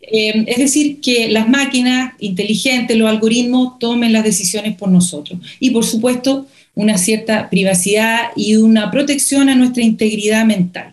eh, 0.00 0.44
es 0.48 0.58
decir, 0.58 1.00
que 1.00 1.28
las 1.28 1.48
máquinas 1.48 2.14
inteligentes, 2.18 2.96
los 2.96 3.08
algoritmos 3.08 3.78
tomen 3.78 4.12
las 4.12 4.24
decisiones 4.24 4.76
por 4.76 4.88
nosotros. 4.88 5.38
Y 5.60 5.70
por 5.70 5.84
supuesto, 5.84 6.48
una 6.74 6.98
cierta 6.98 7.48
privacidad 7.48 8.30
y 8.34 8.56
una 8.56 8.90
protección 8.90 9.48
a 9.48 9.54
nuestra 9.54 9.84
integridad 9.84 10.44
mental. 10.44 10.91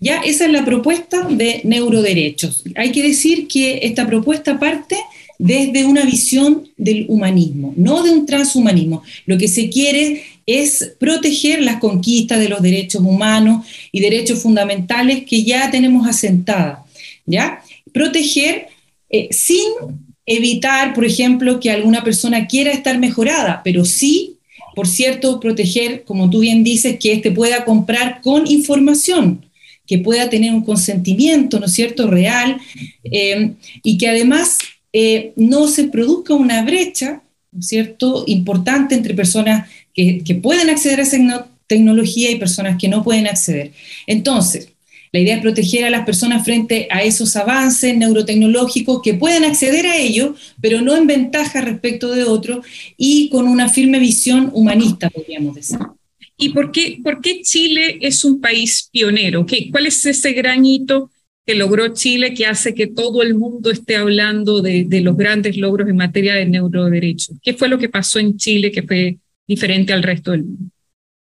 Ya, 0.00 0.18
esa 0.18 0.46
es 0.46 0.52
la 0.52 0.64
propuesta 0.64 1.22
de 1.28 1.60
neuroderechos. 1.64 2.62
Hay 2.76 2.92
que 2.92 3.02
decir 3.02 3.48
que 3.48 3.80
esta 3.82 4.06
propuesta 4.06 4.58
parte 4.58 4.96
desde 5.38 5.84
una 5.84 6.04
visión 6.04 6.68
del 6.76 7.06
humanismo, 7.08 7.72
no 7.76 8.02
de 8.02 8.10
un 8.10 8.26
transhumanismo. 8.26 9.02
Lo 9.26 9.38
que 9.38 9.48
se 9.48 9.70
quiere 9.70 10.24
es 10.46 10.94
proteger 10.98 11.62
las 11.62 11.78
conquistas 11.78 12.40
de 12.40 12.48
los 12.48 12.60
derechos 12.60 13.02
humanos 13.02 13.66
y 13.92 14.00
derechos 14.00 14.42
fundamentales 14.42 15.24
que 15.24 15.44
ya 15.44 15.70
tenemos 15.70 16.08
asentadas, 16.08 16.80
¿ya? 17.26 17.62
Proteger 17.92 18.66
eh, 19.10 19.28
sin 19.30 19.68
evitar, 20.26 20.92
por 20.92 21.04
ejemplo, 21.04 21.60
que 21.60 21.70
alguna 21.70 22.02
persona 22.02 22.46
quiera 22.46 22.72
estar 22.72 22.98
mejorada, 22.98 23.62
pero 23.64 23.84
sí 23.84 24.38
por 24.78 24.86
cierto, 24.86 25.40
proteger, 25.40 26.04
como 26.04 26.30
tú 26.30 26.38
bien 26.38 26.62
dices, 26.62 27.00
que 27.00 27.12
éste 27.12 27.32
pueda 27.32 27.64
comprar 27.64 28.20
con 28.20 28.46
información, 28.46 29.44
que 29.88 29.98
pueda 29.98 30.28
tener 30.28 30.52
un 30.52 30.62
consentimiento, 30.62 31.58
¿no 31.58 31.66
es 31.66 31.72
cierto?, 31.72 32.06
real, 32.06 32.58
eh, 33.02 33.54
y 33.82 33.96
que 33.96 34.06
además 34.06 34.58
eh, 34.92 35.32
no 35.34 35.66
se 35.66 35.84
produzca 35.84 36.34
una 36.34 36.62
brecha, 36.62 37.22
¿no 37.50 37.60
es 37.60 37.66
cierto?, 37.66 38.24
importante 38.26 38.94
entre 38.94 39.14
personas 39.14 39.68
que, 39.94 40.22
pueden 40.40 40.70
acceder 40.70 41.00
a 41.00 41.02
esa 41.02 41.48
tecnología 41.66 42.30
y 42.30 42.36
personas 42.36 42.76
que 42.78 42.88
no 42.88 43.02
pueden 43.02 43.26
acceder. 43.26 43.72
Entonces, 44.06 44.68
la 45.10 45.20
idea 45.20 45.36
es 45.36 45.42
proteger 45.42 45.84
a 45.86 45.90
las 45.90 46.04
personas 46.04 46.44
frente 46.44 46.86
a 46.90 47.02
esos 47.02 47.34
avances 47.34 47.96
neurotecnológicos 47.96 49.00
que 49.02 49.14
pueden 49.14 49.44
acceder 49.44 49.86
a 49.86 49.96
ellos, 49.96 50.38
pero 50.60 50.82
no 50.82 50.96
en 50.96 51.06
ventaja 51.06 51.62
respecto 51.62 52.10
de 52.10 52.24
otros 52.24 52.64
y 52.98 53.30
con 53.30 53.48
una 53.48 53.70
firme 53.70 53.98
visión 53.98 54.50
humanista, 54.52 55.08
podríamos 55.08 55.54
decir. 55.54 55.78
¿Y 56.38 56.50
por 56.50 56.70
qué, 56.70 57.00
por 57.02 57.20
qué 57.20 57.42
Chile 57.42 57.98
es 58.00 58.24
un 58.24 58.40
país 58.40 58.88
pionero? 58.92 59.44
¿Qué, 59.44 59.70
¿Cuál 59.70 59.86
es 59.86 60.06
ese 60.06 60.32
granito 60.32 61.10
que 61.44 61.56
logró 61.56 61.92
Chile 61.92 62.32
que 62.32 62.46
hace 62.46 62.74
que 62.74 62.86
todo 62.86 63.22
el 63.22 63.34
mundo 63.34 63.70
esté 63.70 63.96
hablando 63.96 64.62
de, 64.62 64.84
de 64.84 65.00
los 65.00 65.16
grandes 65.16 65.56
logros 65.56 65.88
en 65.88 65.96
materia 65.96 66.34
de 66.34 66.46
neuroderechos? 66.46 67.36
¿Qué 67.42 67.54
fue 67.54 67.68
lo 67.68 67.78
que 67.78 67.88
pasó 67.88 68.20
en 68.20 68.36
Chile 68.36 68.70
que 68.70 68.84
fue 68.84 69.18
diferente 69.48 69.92
al 69.92 70.04
resto 70.04 70.30
del 70.30 70.44
mundo? 70.44 70.70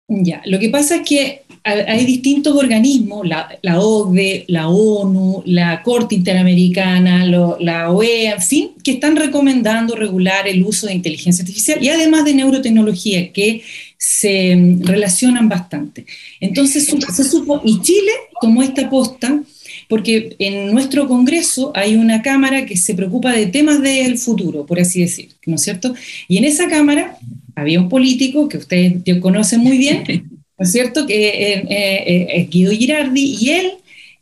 Ya, 0.08 0.40
lo 0.44 0.58
que 0.60 0.68
pasa 0.68 0.96
es 0.96 1.08
que 1.08 1.42
hay 1.64 2.06
distintos 2.06 2.54
organismos, 2.54 3.26
la, 3.26 3.58
la 3.62 3.80
OCDE, 3.80 4.44
la 4.46 4.68
ONU, 4.68 5.42
la 5.46 5.82
Corte 5.82 6.14
Interamericana, 6.14 7.26
la 7.26 7.90
OEA, 7.90 8.34
en 8.34 8.40
fin, 8.40 8.70
que 8.84 8.92
están 8.92 9.16
recomendando 9.16 9.96
regular 9.96 10.46
el 10.46 10.62
uso 10.62 10.86
de 10.86 10.94
inteligencia 10.94 11.42
artificial 11.42 11.82
y 11.82 11.88
además 11.88 12.24
de 12.24 12.34
neurotecnología, 12.34 13.32
que 13.32 13.62
se 13.98 14.54
mm, 14.54 14.82
relacionan 14.84 15.48
bastante. 15.48 16.06
Entonces, 16.40 16.86
se 16.86 17.24
supo, 17.24 17.60
y 17.64 17.80
Chile 17.80 18.12
tomó 18.40 18.62
esta 18.62 18.88
posta 18.90 19.42
porque 19.88 20.34
en 20.38 20.72
nuestro 20.72 21.06
Congreso 21.06 21.72
hay 21.74 21.96
una 21.96 22.22
Cámara 22.22 22.66
que 22.66 22.76
se 22.76 22.94
preocupa 22.94 23.32
de 23.32 23.46
temas 23.46 23.82
del 23.82 24.18
futuro, 24.18 24.66
por 24.66 24.80
así 24.80 25.00
decir, 25.00 25.30
¿no 25.46 25.56
es 25.56 25.62
cierto? 25.62 25.94
Y 26.28 26.38
en 26.38 26.44
esa 26.44 26.68
Cámara 26.68 27.18
había 27.54 27.80
un 27.80 27.88
político 27.88 28.48
que 28.48 28.58
ustedes 28.58 29.02
conocen 29.20 29.60
muy 29.60 29.78
bien, 29.78 30.04
¿no 30.58 30.64
es 30.64 30.72
cierto?, 30.72 31.06
que 31.06 31.28
eh, 31.28 31.64
eh, 31.68 32.04
eh, 32.06 32.26
es 32.32 32.50
Guido 32.50 32.72
Girardi, 32.72 33.36
y 33.40 33.50
él 33.50 33.72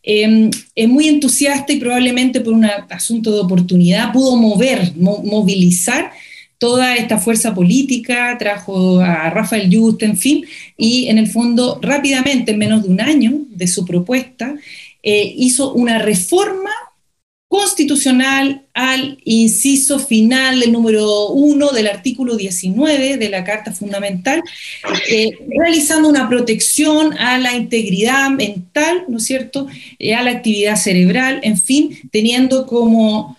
em, 0.02 0.50
es 0.74 0.88
muy 0.88 1.08
entusiasta 1.08 1.72
y 1.72 1.80
probablemente 1.80 2.40
por 2.40 2.52
un 2.52 2.64
asunto 2.64 3.32
de 3.32 3.40
oportunidad 3.40 4.12
pudo 4.12 4.37
mover, 4.37 4.92
movilizar 4.96 6.12
toda 6.64 6.96
esta 6.96 7.18
fuerza 7.18 7.55
política, 7.55 8.38
trajo 8.38 8.98
a 8.98 9.29
Rafael 9.29 9.68
Just, 9.70 10.03
en 10.03 10.16
fin, 10.16 10.46
y 10.79 11.09
en 11.09 11.18
el 11.18 11.27
fondo 11.27 11.79
rápidamente, 11.83 12.53
en 12.53 12.59
menos 12.59 12.85
de 12.85 12.88
un 12.88 13.03
año 13.03 13.33
de 13.50 13.66
su 13.66 13.85
propuesta, 13.85 14.55
hizo 15.03 15.74
una 15.74 15.98
reforma 15.98 16.70
constitucional 17.48 18.62
al 18.72 19.18
inciso 19.24 19.98
final 19.98 20.61
del 20.61 20.72
número 20.72 21.29
1 21.29 21.72
del 21.72 21.87
artículo 21.87 22.35
19 22.35 23.18
de 23.18 23.29
la 23.29 23.44
Carta 23.44 23.70
Fundamental, 23.70 24.42
eh, 25.11 25.33
realizando 25.62 26.09
una 26.09 26.31
protección 26.31 27.12
a 27.18 27.37
la 27.37 27.55
integridad 27.55 28.31
mental, 28.31 29.05
¿no 29.09 29.18
es 29.18 29.24
cierto?, 29.24 29.66
eh, 29.98 30.14
a 30.14 30.22
la 30.22 30.31
actividad 30.31 30.77
cerebral, 30.77 31.40
en 31.42 31.59
fin, 31.59 31.98
teniendo 32.11 32.66
como 32.66 33.37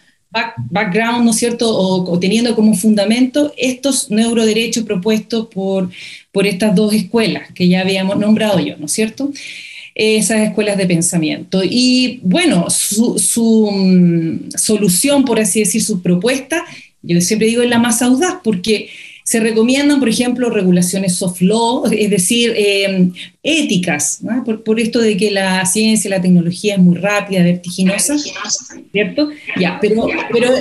background, 0.69 1.25
¿no 1.25 1.31
es 1.31 1.37
cierto?, 1.37 1.69
o, 1.69 2.19
teniendo 2.19 2.55
como 2.55 2.73
fundamento 2.75 3.53
estos 3.57 4.09
neuroderechos 4.11 4.83
propuestos 4.83 5.47
por, 5.47 5.89
por 6.31 6.45
estas 6.45 6.75
dos 6.75 6.93
escuelas 6.93 7.51
que 7.53 7.67
ya 7.67 7.81
habíamos 7.81 8.17
nombrado 8.17 8.59
yo, 8.59 8.77
¿no 8.77 8.85
es 8.85 8.91
cierto?, 8.91 9.31
esas 9.95 10.41
escuelas 10.41 10.77
de 10.77 10.85
pensamiento. 10.85 11.61
Y 11.63 12.19
bueno, 12.21 12.69
su, 12.69 13.69
mm, 13.71 14.51
solución, 14.57 15.23
por 15.23 15.39
así 15.39 15.59
decir, 15.61 15.81
su 15.81 16.01
propuesta, 16.01 16.65
yo 17.01 17.21
siempre 17.21 17.47
digo 17.47 17.61
es 17.61 17.69
la 17.69 17.79
más 17.79 18.01
audaz, 18.01 18.35
porque 18.43 18.89
se 19.25 19.39
recomiendan, 19.39 19.99
por 19.99 20.07
ejemplo, 20.07 20.51
regulaciones 20.51 21.15
soft 21.15 21.41
law, 21.41 21.83
es 21.91 22.11
decir, 22.11 22.53
eh, 22.55 23.09
éticas, 23.41 24.19
por, 24.63 24.79
esto 24.79 24.99
de 25.01 25.17
que 25.17 25.31
la 25.31 25.65
ciencia, 25.65 26.11
la 26.11 26.21
tecnología 26.21 26.75
es 26.75 26.79
muy 26.79 26.95
rápida, 26.95 27.41
vertiginosa, 27.41 28.15
¿cierto? 28.91 29.31
Ya, 29.59 29.79
pero, 29.81 30.07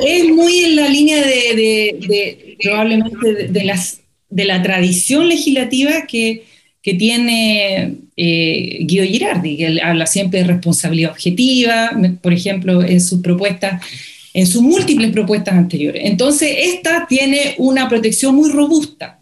es 0.03 0.25
muy 0.31 0.61
en 0.61 0.77
la 0.77 0.89
línea 0.89 1.21
de, 1.21 2.57
probablemente 2.63 3.49
de, 3.51 3.65
las, 3.65 4.01
de 4.31 4.45
la 4.47 4.63
tradición 4.63 5.29
legislativa 5.29 6.07
que, 6.09 6.45
que 6.81 6.95
tiene 6.95 7.97
eh, 8.17 8.79
Guido 8.81 9.05
Girardi, 9.05 9.59
que 9.59 9.79
habla 9.83 10.07
siempre 10.07 10.39
de 10.39 10.47
responsabilidad 10.47 11.11
objetiva, 11.11 11.91
por 12.23 12.33
ejemplo, 12.33 12.83
en 12.83 13.03
sus 13.03 13.21
propuestas 13.21 13.83
en 14.35 14.47
sus 14.49 14.63
múltiples 14.63 15.13
propuestas 15.13 15.55
anteriores. 15.55 16.03
Entonces, 16.05 16.51
esta 16.59 17.07
tiene 17.09 17.55
una 17.59 17.89
protección 17.89 18.35
muy 18.35 18.51
robusta, 18.51 19.21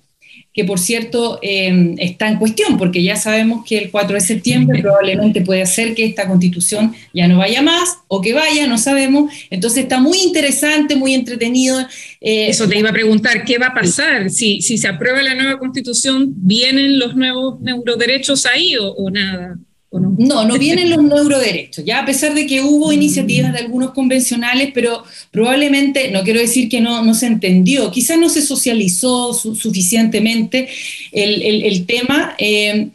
que 0.55 0.65
por 0.65 0.79
cierto 0.79 1.39
em, 1.43 1.95
está 1.99 2.29
en 2.29 2.39
cuestión, 2.39 2.79
porque 2.79 3.03
ya 3.03 3.17
sabemos 3.17 3.65
que 3.67 3.79
el 3.79 3.91
4 3.91 4.15
de 4.15 4.21
septiembre 4.21 4.83
probablemente 4.83 5.43
puede 5.43 5.65
ser 5.67 5.95
que 5.95 6.05
esta 6.05 6.27
constitución 6.27 6.95
ya 7.15 7.29
no 7.29 7.39
vaya 7.39 7.63
más, 7.63 7.99
o 8.09 8.21
que 8.23 8.33
vaya, 8.33 8.67
no 8.67 8.79
sabemos. 8.79 9.33
Entonces 9.51 9.85
está 9.85 10.01
muy 10.01 10.19
interesante, 10.19 10.97
muy 10.97 11.15
entretenido. 11.15 11.79
Eh, 12.21 12.49
Eso 12.49 12.67
te 12.67 12.79
iba 12.79 12.91
a 12.91 12.95
preguntar, 12.95 13.45
¿qué 13.45 13.59
va 13.59 13.69
a 13.69 13.75
pasar? 13.75 14.31
Si, 14.31 14.61
si 14.63 14.79
se 14.79 14.89
aprueba 14.89 15.23
la 15.23 15.35
nueva 15.35 15.59
constitución, 15.59 16.33
¿vienen 16.37 16.99
los 16.99 17.15
nuevos 17.17 17.61
neuroderechos 17.61 18.47
ahí 18.47 18.75
o 18.79 19.11
nada? 19.11 19.59
No? 20.01 20.45
no? 20.45 20.59
vienen 20.59 20.91
los 20.91 21.03
neuroderechos, 21.03 21.85
ya 21.85 22.01
a 22.01 22.07
pesar 22.07 22.35
de 22.35 22.47
que 22.47 22.63
hubo 22.63 22.89
mm. 22.89 22.93
iniciativas 22.93 23.53
de 23.53 23.59
algunos 23.59 23.93
convencionales, 23.93 24.71
pero 24.73 25.05
probablemente, 25.31 26.11
no 26.11 26.23
quiero 26.23 26.41
decir 26.41 26.69
que 26.69 26.81
no, 26.81 27.05
no 27.05 27.15
se 27.15 27.27
entendió, 27.27 27.91
quizás 27.91 28.19
no 28.19 28.29
se 28.29 28.43
socializó 28.43 29.35
suficientemente 29.35 30.69
el, 31.13 31.85
tema. 31.87 32.35
Eh, 32.39 32.89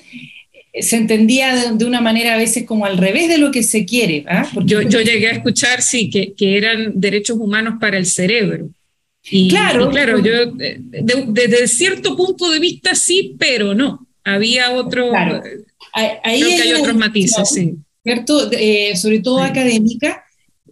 se 0.80 0.96
entendía 0.96 1.72
de, 1.74 1.86
una 1.86 2.02
manera 2.02 2.36
a 2.36 2.38
veces 2.38 2.66
como 2.66 2.86
al 2.86 2.98
revés 2.98 3.28
de 3.30 3.38
lo 3.38 3.52
que 3.52 3.64
se 3.64 3.86
quiere. 3.86 4.24
¿ah? 4.28 4.48
Yo, 4.66 4.82
yo, 4.82 5.02
llegué 5.02 5.28
a 5.28 5.32
escuchar, 5.32 5.82
sí, 5.82 6.10
que, 6.10 6.34
que, 6.34 6.58
eran 6.58 6.94
derechos 6.96 7.38
humanos 7.38 7.76
para 7.80 7.98
el 7.98 8.06
cerebro. 8.06 8.70
Y, 9.30 9.50
claro, 9.50 9.90
claro, 9.90 10.20
yo 10.20 10.54
eh, 10.60 10.80
desde 11.28 11.68
cierto 11.68 12.16
punto 12.16 12.50
de 12.50 12.60
vista 12.60 12.96
sí, 12.96 13.36
pero 13.38 13.74
no. 13.74 14.08
Había 14.24 14.72
otro, 14.72 15.12
Ahí 15.98 16.44
hay, 16.44 16.74
otros 16.74 16.96
matices, 16.96 17.50
sí. 17.50 17.76
¿Cierto? 18.04 18.50
Eh, 18.52 18.96
sobre 18.96 19.20
todo 19.20 19.40
académica, 19.40 20.24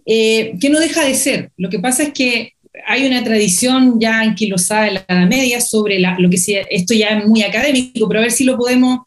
eh, 0.06 0.54
que 0.60 0.70
no 0.70 0.78
deja 0.78 1.04
de 1.04 1.14
ser. 1.14 1.50
Lo 1.56 1.68
que 1.68 1.80
pasa 1.80 2.04
es 2.04 2.12
que 2.12 2.52
hay 2.86 3.06
una 3.06 3.24
tradición 3.24 3.98
ya 3.98 4.20
anquilosada 4.20 4.88
en 4.88 4.94
la 4.94 5.04
Edad 5.08 5.28
Media 5.28 5.60
sobre 5.60 5.98
lo 5.98 6.30
que 6.30 6.38
sea, 6.38 6.64
esto 6.70 6.94
ya 6.94 7.08
es 7.08 7.26
muy 7.26 7.42
académico, 7.42 8.06
pero 8.06 8.20
a 8.20 8.22
ver 8.22 8.32
si 8.32 8.44
lo 8.44 8.56
podemos, 8.56 9.00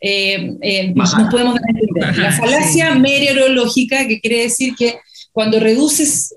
eh, 0.00 0.92
nos 0.94 1.14
podemos 1.30 1.56
entender. 1.56 2.18
la 2.18 2.32
falacia 2.32 2.94
meteorológica, 2.94 4.08
que 4.08 4.20
quiere 4.20 4.42
decir 4.42 4.74
que 4.76 4.96
cuando 5.30 5.60
reduces 5.60 6.34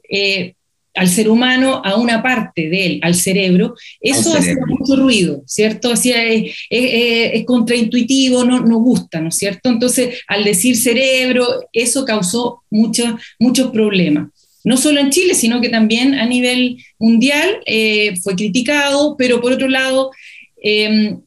al 0.95 1.09
ser 1.09 1.29
humano 1.29 1.81
a 1.83 1.97
una 1.97 2.23
parte 2.23 2.69
de 2.69 2.85
él, 2.85 2.99
al 3.03 3.15
cerebro, 3.15 3.75
eso 3.99 4.33
hace 4.33 4.55
mucho 4.65 4.95
ruido, 4.95 5.43
¿cierto? 5.45 5.91
Es, 5.91 6.05
es, 6.69 7.45
contraintuitivo, 7.45 8.45
no 8.45 8.61
nos 8.61 8.79
gusta, 8.79 9.19
¿no 9.19 9.29
es 9.29 9.35
cierto? 9.35 9.69
Entonces, 9.69 10.21
al 10.27 10.43
decir 10.43 10.77
cerebro, 10.77 11.45
eso 11.73 12.05
causó 12.05 12.63
muchos 12.69 13.15
muchos 13.39 13.71
problemas. 13.71 14.29
No 14.63 14.77
solo 14.77 14.99
en 14.99 15.11
Chile, 15.11 15.35
sino 15.35 15.61
que 15.61 15.69
también 15.69 16.15
a 16.15 16.25
nivel 16.25 16.77
mundial 16.97 17.59
eh, 17.65 18.15
fue 18.23 18.35
criticado, 18.35 19.15
pero 19.17 19.41
por 19.41 19.51
otro 19.51 19.67
lado, 19.67 20.11
em, 20.63 21.19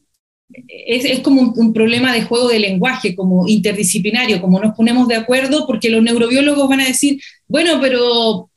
es, 0.67 1.19
como 1.19 1.41
un, 1.41 1.53
un, 1.55 1.73
problema 1.73 2.11
de 2.11 2.23
juego 2.23 2.49
de 2.49 2.59
lenguaje, 2.59 3.15
como 3.15 3.47
interdisciplinario, 3.47 4.41
como 4.41 4.59
nos 4.59 4.75
ponemos 4.75 5.07
de 5.07 5.15
acuerdo, 5.15 5.65
porque 5.67 5.89
los 5.89 6.03
neurobiólogos 6.03 6.67
van 6.67 6.81
a 6.81 6.87
decir, 6.87 7.21
bueno, 7.47 7.79
pero 7.79 8.49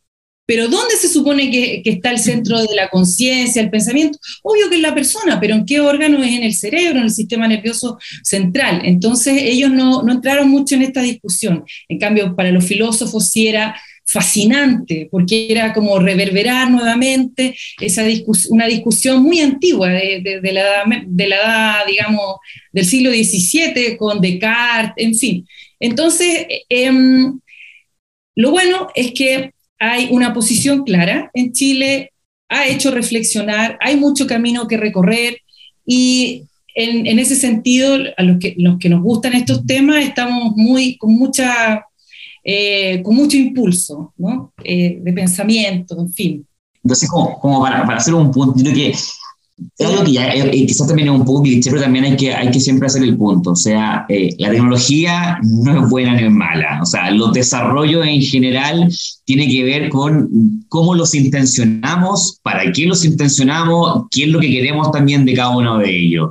pero 0.47 0.69
¿dónde 0.69 0.97
se 0.97 1.09
supone 1.09 1.51
que, 1.51 1.83
está 1.85 2.11
el 2.11 2.19
centro 2.19 2.61
de 2.61 2.75
la 2.75 2.89
conciencia, 2.89 3.63
el 3.63 3.71
pensamiento? 3.71 4.19
Obvio 4.43 4.69
que 4.69 4.77
es 4.77 4.83
la 4.83 4.95
persona, 4.95 5.39
pero 5.41 5.55
¿en 5.55 5.65
qué 5.65 5.81
órgano 5.81 6.23
es 6.23 6.33
en 6.33 6.43
el 6.43 6.55
cerebro, 6.55 6.99
en 6.99 7.05
el 7.05 7.11
sistema 7.11 7.47
nervioso 7.47 7.99
central? 8.23 8.83
Entonces 8.85 9.35
ellos 9.41 9.71
no, 9.71 10.07
entraron 10.11 10.49
mucho 10.49 10.75
en 10.75 10.83
esta 10.83 11.01
discusión. 11.01 11.65
En 11.89 11.99
cambio, 11.99 12.35
para 12.35 12.51
los 12.51 12.65
filósofos 12.65 13.31
sí 13.31 13.47
era 13.47 13.81
fascinante, 14.05 15.09
porque 15.11 15.47
era 15.49 15.73
como 15.73 15.99
reverberar 15.99 16.71
nuevamente 16.71 17.55
esa 17.81 18.03
una 18.51 18.67
discusión 18.67 19.23
muy 19.23 19.41
antigua 19.41 19.89
de, 19.89 20.41
la 20.43 20.61
edad, 20.61 20.85
de 21.07 21.29
la 21.29 21.85
digamos, 21.87 22.37
del 22.73 22.85
siglo 22.85 23.11
XVII 23.11 23.97
con 23.97 24.21
Descartes, 24.21 25.07
en 25.07 25.15
fin. 25.15 25.47
Entonces, 25.81 26.47
em, 26.69 27.41
lo 28.35 28.51
bueno 28.51 28.89
es 28.95 29.13
que 29.13 29.53
hay 29.85 30.09
una 30.13 30.33
posición 30.33 30.85
clara 30.85 31.29
en 31.35 31.53
Chile, 31.53 32.13
ha 32.49 32.69
hecho 32.69 32.93
reflexionar, 32.93 33.77
hay 33.81 33.97
mucho 33.97 34.29
camino 34.29 34.69
que 34.69 34.77
recorrer 34.77 35.39
y 35.85 36.45
en, 36.77 37.19
ese 37.19 37.35
sentido, 37.35 37.97
a 38.17 38.23
los 38.23 38.39
que, 38.39 38.55
nos 38.57 39.03
gustan 39.03 39.35
estos 39.35 39.67
temas, 39.67 40.05
estamos 40.05 40.55
muy, 40.55 40.97
con, 40.97 41.15
mucha, 41.15 41.85
eh, 42.45 43.03
con 43.03 43.17
mucho 43.17 43.37
impulso 43.37 44.15
¿no? 44.17 44.53
Eh, 44.63 45.01
de 45.03 45.13
pensamiento, 45.13 46.01
en 46.01 46.13
fin. 46.13 46.47
Entonces, 46.85 47.11
como, 47.11 47.41
como 47.41 47.61
para, 47.61 47.85
para, 47.85 47.99
hacer 47.99 48.15
un 48.15 48.31
punto, 48.31 48.55
yo 48.63 48.71
creo 48.71 48.75
que 48.75 48.95
es 49.79 49.87
algo 49.87 50.05
que 50.05 50.13
ya 50.13 50.33
eh, 50.33 50.51
eh, 50.53 50.67
quizás 50.67 50.87
también 50.87 51.09
es 51.09 51.15
un 51.15 51.25
poco 51.25 51.43
cliché, 51.43 51.71
pero 51.71 51.83
también 51.83 52.05
hay 52.05 52.17
que, 52.17 52.33
hay 52.33 52.51
que 52.51 52.61
siempre 52.61 52.87
hacer 52.87 53.03
el 53.03 53.17
punto. 53.17 53.53
O 53.53 53.57
sea, 53.57 54.05
eh, 54.09 54.35
la 54.39 54.51
tecnología 54.51 55.39
no 55.43 55.85
es 55.85 55.91
buena 55.91 56.15
ni 56.15 56.25
es 56.25 56.31
mala. 56.31 56.81
O 56.83 56.87
sea, 56.87 57.11
los 57.11 57.33
desarrollos 57.33 58.07
en 58.07 58.23
general 58.23 58.93
tiene 59.25 59.49
que 59.49 59.65
ver 59.65 59.89
con 59.89 60.65
cómo 60.69 60.95
los 60.95 61.15
intencionamos, 61.15 62.39
para 62.43 62.71
qué 62.73 62.87
los 62.87 63.05
intencionamos, 63.05 64.07
qué 64.11 64.25
es 64.25 64.29
lo 64.29 64.41
que 64.41 64.51
queremos 64.51 64.91
también 64.91 65.25
de 65.25 65.35
cada 65.35 65.57
uno 65.57 65.79
de 65.79 65.91
ellos. 65.91 66.31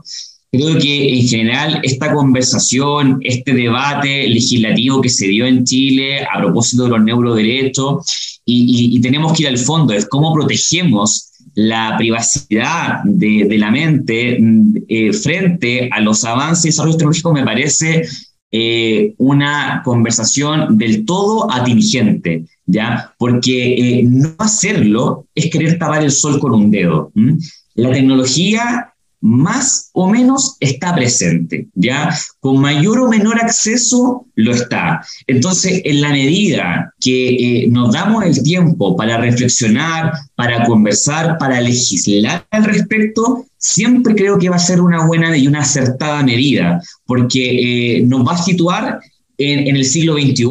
Creo 0.51 0.77
que 0.79 1.17
en 1.17 1.27
general 1.27 1.79
esta 1.81 2.13
conversación, 2.13 3.19
este 3.21 3.53
debate 3.53 4.27
legislativo 4.27 4.99
que 4.99 5.07
se 5.07 5.27
dio 5.27 5.45
en 5.45 5.63
Chile 5.63 6.25
a 6.25 6.39
propósito 6.39 6.83
de 6.83 6.89
los 6.89 7.03
neuroderechos, 7.03 8.41
y, 8.43 8.91
y, 8.93 8.97
y 8.97 9.01
tenemos 9.01 9.31
que 9.33 9.43
ir 9.43 9.49
al 9.49 9.57
fondo, 9.57 9.93
es 9.93 10.05
cómo 10.07 10.33
protegemos 10.33 11.30
la 11.55 11.95
privacidad 11.97 13.03
de, 13.03 13.57
la 13.57 13.71
mente 13.71 14.39
eh, 14.87 15.13
frente 15.13 15.89
a 15.91 15.99
los 15.99 16.23
avances 16.23 16.65
y 16.65 16.67
desarrollos 16.69 16.97
tecnológicos 16.97 17.33
me 17.33 17.43
parece 17.43 18.03
eh, 18.51 19.13
una 19.17 19.81
conversación 19.83 20.77
del 20.77 21.05
todo 21.05 21.51
atingente, 21.51 22.45
¿ya? 22.65 23.13
Porque 23.17 23.99
eh, 23.99 24.03
no 24.03 24.35
hacerlo 24.39 25.27
es 25.33 25.49
querer 25.49 25.79
tapar 25.79 26.03
el 26.03 26.11
sol 26.11 26.39
con 26.39 26.53
un 26.53 26.71
dedo. 26.71 27.11
La 27.75 27.91
tecnología 27.91 28.90
más 29.21 29.91
o 29.93 30.09
menos 30.09 30.57
está 30.59 30.95
presente, 30.95 31.67
¿ya? 31.75 32.09
Con 32.39 32.59
mayor 32.59 32.99
o 32.99 33.07
menor 33.07 33.39
acceso 33.39 34.25
lo 34.35 34.51
está. 34.51 35.05
Entonces, 35.27 35.81
en 35.85 36.01
la 36.01 36.09
medida 36.09 36.93
que 36.99 37.29
eh, 37.63 37.67
nos 37.69 37.93
damos 37.93 38.25
el 38.25 38.41
tiempo 38.41 38.95
para 38.97 39.17
reflexionar, 39.17 40.13
para 40.35 40.65
conversar, 40.65 41.37
para 41.37 41.61
legislar 41.61 42.45
al 42.49 42.63
respecto, 42.63 43.45
siempre 43.57 44.15
creo 44.15 44.39
que 44.39 44.49
va 44.49 44.55
a 44.55 44.59
ser 44.59 44.81
una 44.81 45.05
buena 45.05 45.37
y 45.37 45.47
una 45.47 45.61
acertada 45.61 46.23
medida, 46.23 46.81
porque 47.05 47.97
eh, 47.97 48.01
nos 48.01 48.27
va 48.27 48.33
a 48.33 48.43
situar 48.43 48.99
en, 49.37 49.67
en 49.67 49.75
el 49.75 49.85
siglo 49.85 50.15
XXI, 50.15 50.45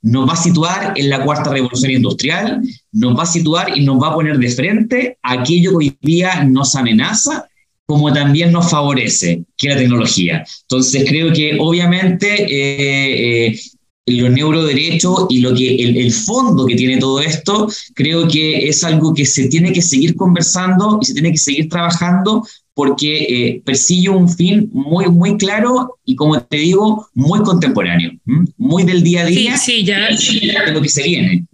nos 0.00 0.28
va 0.28 0.32
a 0.32 0.36
situar 0.36 0.92
en 0.96 1.10
la 1.10 1.24
cuarta 1.24 1.50
revolución 1.50 1.90
industrial, 1.90 2.62
nos 2.92 3.18
va 3.18 3.24
a 3.24 3.26
situar 3.26 3.76
y 3.76 3.84
nos 3.84 4.02
va 4.02 4.08
a 4.08 4.14
poner 4.14 4.38
de 4.38 4.48
frente 4.48 5.18
aquello 5.22 5.70
que 5.72 5.76
hoy 5.76 5.98
día 6.00 6.44
nos 6.44 6.74
amenaza 6.74 7.47
como 7.88 8.12
también 8.12 8.52
nos 8.52 8.70
favorece, 8.70 9.44
que 9.56 9.70
la 9.70 9.78
tecnología. 9.78 10.44
Entonces 10.62 11.06
creo 11.08 11.32
que 11.32 11.56
obviamente 11.58 12.26
eh, 12.42 13.48
eh, 13.48 13.60
los 14.04 14.30
neuroderechos 14.30 15.24
y 15.30 15.40
lo 15.40 15.54
que 15.54 15.74
el, 15.76 16.12
fondo 16.12 16.66
que 16.66 16.74
tiene 16.74 16.98
todo 16.98 17.18
esto, 17.18 17.66
creo 17.94 18.28
que 18.28 18.68
es 18.68 18.84
algo 18.84 19.14
que 19.14 19.24
se 19.24 19.48
tiene 19.48 19.72
que 19.72 19.80
seguir 19.80 20.16
conversando 20.16 20.98
y 21.00 21.06
se 21.06 21.14
tiene 21.14 21.32
que 21.32 21.38
seguir 21.38 21.70
trabajando 21.70 22.46
porque 22.74 23.22
eh, 23.22 23.62
persigue 23.64 24.10
un 24.10 24.28
fin 24.28 24.68
muy, 24.70 25.06
muy 25.06 25.38
claro 25.38 25.96
y, 26.04 26.14
como 26.14 26.38
te 26.42 26.58
digo, 26.58 27.08
muy 27.14 27.40
contemporáneo, 27.40 28.12
muy 28.58 28.84
del 28.84 29.02
día 29.02 29.22
a 29.22 29.26
día 29.26 29.56
sí, 29.56 30.42
ya. 30.42 30.66
de 30.66 30.72
lo 30.72 30.82
que 30.82 30.90
se 30.90 31.04
viene. 31.04 31.46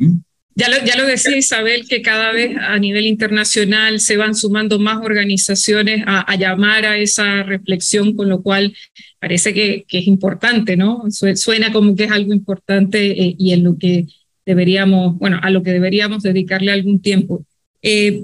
Ya 0.57 0.69
lo, 0.69 0.85
ya 0.85 0.97
lo 0.97 1.07
decía 1.07 1.37
Isabel, 1.37 1.87
que 1.89 2.01
cada 2.01 2.31
vez 2.33 2.57
a 2.57 2.79
nivel 2.79 3.07
internacional 3.07 3.99
se 3.99 4.17
van 4.17 4.35
sumando 4.35 4.79
más 4.79 4.99
organizaciones 5.05 6.05
a, 6.07 6.37
llamar 6.37 6.87
a 6.87 6.97
esa 6.97 7.43
reflexión, 7.43 8.15
con 8.15 8.29
lo 8.29 8.41
cual 8.43 8.73
parece 9.19 9.53
que, 9.53 9.85
que, 9.89 9.99
es 9.99 10.07
importante, 10.07 10.77
¿no? 10.77 11.05
Suena 11.11 11.73
como 11.73 11.97
que 11.97 12.05
es 12.05 12.11
algo 12.13 12.33
importante 12.33 13.11
eh, 13.11 13.35
y 13.37 13.53
en 13.53 13.65
lo 13.65 13.77
que 13.79 14.07
deberíamos, 14.47 15.19
bueno, 15.19 15.41
a 15.43 15.51
lo 15.51 15.63
que 15.63 15.73
deberíamos 15.73 16.23
dedicarle 16.23 16.71
algún 16.71 17.01
tiempo. 17.03 17.45
Eh, 17.83 18.23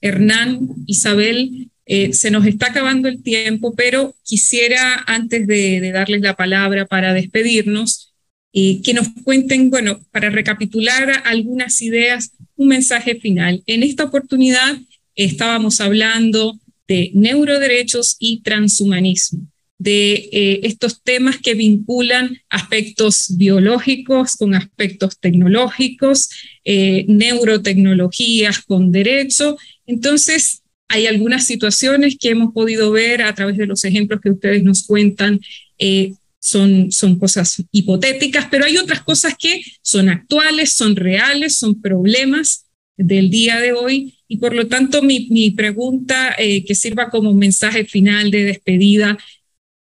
Hernán, 0.00 0.68
Isabel, 0.86 1.68
Eh, 1.90 2.12
se 2.12 2.30
nos 2.30 2.44
está 2.44 2.66
acabando 2.66 3.08
el 3.08 3.22
tiempo, 3.22 3.74
pero 3.74 4.14
quisiera, 4.22 5.04
antes 5.06 5.46
de, 5.46 5.90
darles 5.90 6.20
la 6.20 6.36
palabra 6.36 6.84
para 6.84 7.14
despedirnos, 7.14 8.07
eh, 8.52 8.80
que 8.82 8.94
nos 8.94 9.08
cuenten, 9.24 9.70
bueno, 9.70 10.00
para 10.10 10.30
recapitular 10.30 11.22
algunas 11.24 11.82
ideas, 11.82 12.32
un 12.56 12.68
mensaje 12.68 13.16
final. 13.16 13.62
En 13.66 13.82
esta 13.82 14.04
oportunidad 14.04 14.78
estábamos 15.14 15.80
hablando 15.80 16.58
de 16.86 17.10
neuroderechos 17.14 18.16
y 18.18 18.40
transhumanismo, 18.40 19.46
de 19.78 20.28
eh, 20.32 20.60
estos 20.62 21.02
temas 21.02 21.38
que 21.38 21.54
vinculan 21.54 22.38
aspectos 22.48 23.36
biológicos 23.36 24.36
con 24.36 24.54
aspectos 24.54 25.18
tecnológicos, 25.20 26.30
neurotecnologías 26.64 28.58
con 28.60 28.92
derecho. 28.92 29.56
Entonces, 29.86 30.62
hay 30.88 31.06
algunas 31.06 31.44
situaciones 31.44 32.16
que 32.18 32.30
hemos 32.30 32.52
podido 32.52 32.90
ver 32.90 33.22
a 33.22 33.34
través 33.34 33.58
de 33.58 33.66
los 33.66 33.84
ejemplos 33.84 34.20
que 34.22 34.30
ustedes 34.30 34.64
nos 34.64 34.84
cuentan. 34.84 35.40
Eh, 35.78 36.14
son, 36.48 36.90
son 36.90 37.18
cosas 37.18 37.62
hipotéticas, 37.70 38.46
pero 38.50 38.64
hay 38.64 38.76
otras 38.76 39.02
cosas 39.02 39.34
que 39.38 39.62
son 39.82 40.08
actuales, 40.08 40.72
son 40.72 40.96
reales, 40.96 41.56
son 41.58 41.80
problemas 41.80 42.66
del 42.96 43.30
día 43.30 43.58
de 43.60 43.72
hoy. 43.72 44.18
Y 44.26 44.38
por 44.38 44.54
lo 44.54 44.66
tanto, 44.66 45.02
mi, 45.02 45.28
mi 45.30 45.50
pregunta 45.50 46.34
eh, 46.38 46.64
que 46.64 46.74
sirva 46.74 47.10
como 47.10 47.32
mensaje 47.32 47.84
final 47.84 48.30
de 48.30 48.44
despedida, 48.44 49.18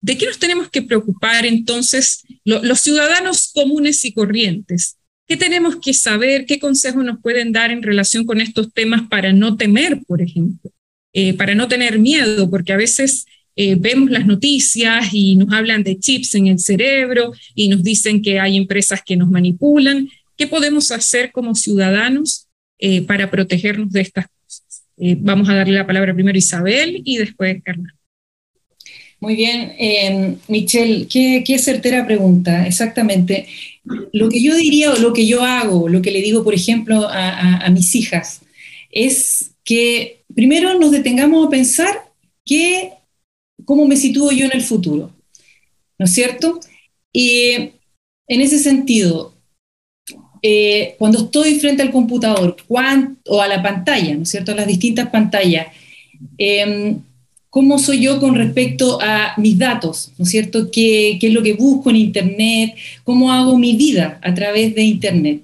¿de 0.00 0.16
qué 0.16 0.26
nos 0.26 0.38
tenemos 0.38 0.70
que 0.70 0.82
preocupar 0.82 1.46
entonces 1.46 2.22
los 2.44 2.80
ciudadanos 2.80 3.50
comunes 3.52 4.04
y 4.04 4.12
corrientes? 4.12 4.96
¿Qué 5.26 5.36
tenemos 5.36 5.76
que 5.76 5.92
saber? 5.92 6.46
¿Qué 6.46 6.60
consejos 6.60 7.04
nos 7.04 7.20
pueden 7.20 7.50
dar 7.50 7.72
en 7.72 7.82
relación 7.82 8.24
con 8.24 8.40
estos 8.40 8.72
temas 8.72 9.08
para 9.08 9.32
no 9.32 9.56
temer, 9.56 10.00
por 10.06 10.22
ejemplo? 10.22 10.70
Eh, 11.12 11.34
para 11.34 11.54
no 11.54 11.66
tener 11.66 11.98
miedo, 11.98 12.48
porque 12.50 12.72
a 12.72 12.76
veces 12.76 13.24
eh, 13.56 13.74
vemos 13.74 14.10
las 14.10 14.26
noticias 14.26 15.08
y 15.12 15.36
nos 15.36 15.52
hablan 15.52 15.82
de 15.82 15.98
chips 15.98 16.34
en 16.34 16.46
el 16.46 16.58
cerebro 16.58 17.32
y 17.54 17.68
nos 17.68 17.82
dicen 17.82 18.22
que 18.22 18.38
hay 18.38 18.56
empresas 18.56 19.00
que 19.04 19.16
nos 19.16 19.30
manipulan. 19.30 20.08
¿Qué 20.36 20.46
podemos 20.46 20.92
hacer 20.92 21.32
como 21.32 21.54
ciudadanos 21.54 22.48
eh, 22.78 23.02
para 23.02 23.30
protegernos 23.30 23.90
de 23.92 24.02
estas 24.02 24.26
cosas? 24.26 24.32
vamos 25.18 25.46
a 25.50 25.54
darle 25.54 25.74
la 25.74 25.86
palabra 25.86 26.14
primero 26.14 26.36
a 26.36 26.38
Isabel 26.38 27.02
y 27.04 27.18
después 27.18 27.56
a 27.66 27.70
Hernán. 27.70 27.92
Muy 29.20 29.36
bien, 29.36 30.38
Michelle, 30.48 31.06
qué, 31.06 31.44
qué, 31.46 31.58
certera 31.58 32.06
pregunta, 32.06 32.66
exactamente. 32.66 33.46
Lo 34.14 34.30
que 34.30 34.42
yo 34.42 34.56
diría 34.56 34.92
o 34.92 34.96
lo 34.96 35.12
que 35.12 35.26
yo 35.26 35.42
hago, 35.42 35.90
lo 35.90 36.00
que 36.00 36.10
le 36.10 36.22
digo, 36.22 36.42
por 36.42 36.54
ejemplo, 36.54 37.06
a, 37.10 37.58
a 37.58 37.68
mis 37.68 37.94
hijas, 37.94 38.40
es 38.90 39.50
que 39.64 40.22
primero 40.34 40.78
nos 40.78 40.92
detengamos 40.92 41.46
a 41.46 41.50
pensar 41.50 42.06
que, 42.46 42.92
cómo 43.64 43.86
me 43.86 43.96
sitúo 43.96 44.30
yo 44.32 44.46
en 44.46 44.52
el 44.52 44.62
futuro, 44.62 45.12
¿no 45.98 46.04
es 46.04 46.12
cierto? 46.12 46.60
Y 47.12 47.52
en 48.28 48.40
ese 48.40 48.58
sentido, 48.58 49.34
eh, 50.42 50.94
cuando 50.98 51.24
estoy 51.24 51.58
frente 51.58 51.82
al 51.82 51.90
computador 51.90 52.56
o 52.68 53.40
a 53.40 53.48
la 53.48 53.62
pantalla, 53.62 54.14
¿no 54.14 54.22
es 54.22 54.28
cierto?, 54.28 54.52
a 54.52 54.56
las 54.56 54.66
distintas 54.66 55.08
pantallas, 55.08 55.68
em, 56.38 57.00
¿cómo 57.50 57.78
soy 57.78 58.00
yo 58.00 58.20
con 58.20 58.34
respecto 58.34 58.98
a 59.00 59.34
mis 59.38 59.58
datos, 59.58 60.12
¿no 60.18 60.24
es 60.24 60.30
cierto?, 60.30 60.70
¿Qué, 60.70 61.16
¿Qué, 61.20 61.28
es 61.28 61.32
lo 61.32 61.42
que 61.42 61.54
busco 61.54 61.90
en 61.90 61.96
Internet? 61.96 62.74
¿Cómo 63.04 63.32
hago 63.32 63.58
mi 63.58 63.76
vida 63.76 64.20
a 64.22 64.34
través 64.34 64.74
de 64.74 64.82
Internet? 64.82 65.42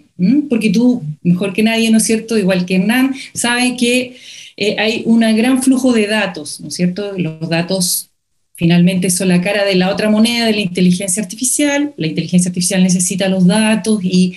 Porque 0.48 0.70
tú, 0.70 1.02
mejor 1.22 1.52
que 1.52 1.62
nadie, 1.62 1.90
¿no 1.90 1.96
es 1.96 2.04
cierto?, 2.04 2.36
igual 2.36 2.66
que 2.66 2.76
Hernán, 2.76 3.14
sabe 3.34 3.76
que 3.76 4.16
eh, 4.56 4.76
hay 4.78 5.02
un 5.06 5.20
gran 5.20 5.62
flujo 5.62 5.92
de 5.92 6.06
datos, 6.06 6.60
¿no 6.60 6.68
es 6.68 6.74
cierto? 6.74 7.12
Los 7.16 7.48
datos 7.48 8.12
finalmente 8.54 9.10
son 9.10 9.28
la 9.28 9.40
cara 9.40 9.64
de 9.64 9.74
la 9.74 9.90
otra 9.90 10.10
moneda 10.10 10.46
de 10.46 10.52
la 10.52 10.60
inteligencia 10.60 11.22
artificial. 11.22 11.92
La 11.96 12.06
inteligencia 12.06 12.48
artificial 12.48 12.82
necesita 12.82 13.28
los 13.28 13.46
datos 13.46 14.00
y, 14.04 14.36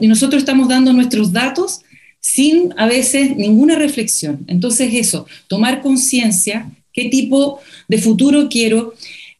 nosotros 0.00 0.42
estamos 0.42 0.68
dando 0.68 0.92
nuestros 0.92 1.32
datos 1.32 1.80
sin 2.20 2.74
a 2.76 2.86
veces 2.86 3.36
ninguna 3.36 3.76
reflexión. 3.76 4.44
Entonces 4.46 4.92
eso, 4.94 5.26
tomar 5.48 5.80
conciencia, 5.80 6.70
qué 6.92 7.04
tipo 7.06 7.60
de 7.88 7.98
futuro 7.98 8.48
quiero. 8.48 8.94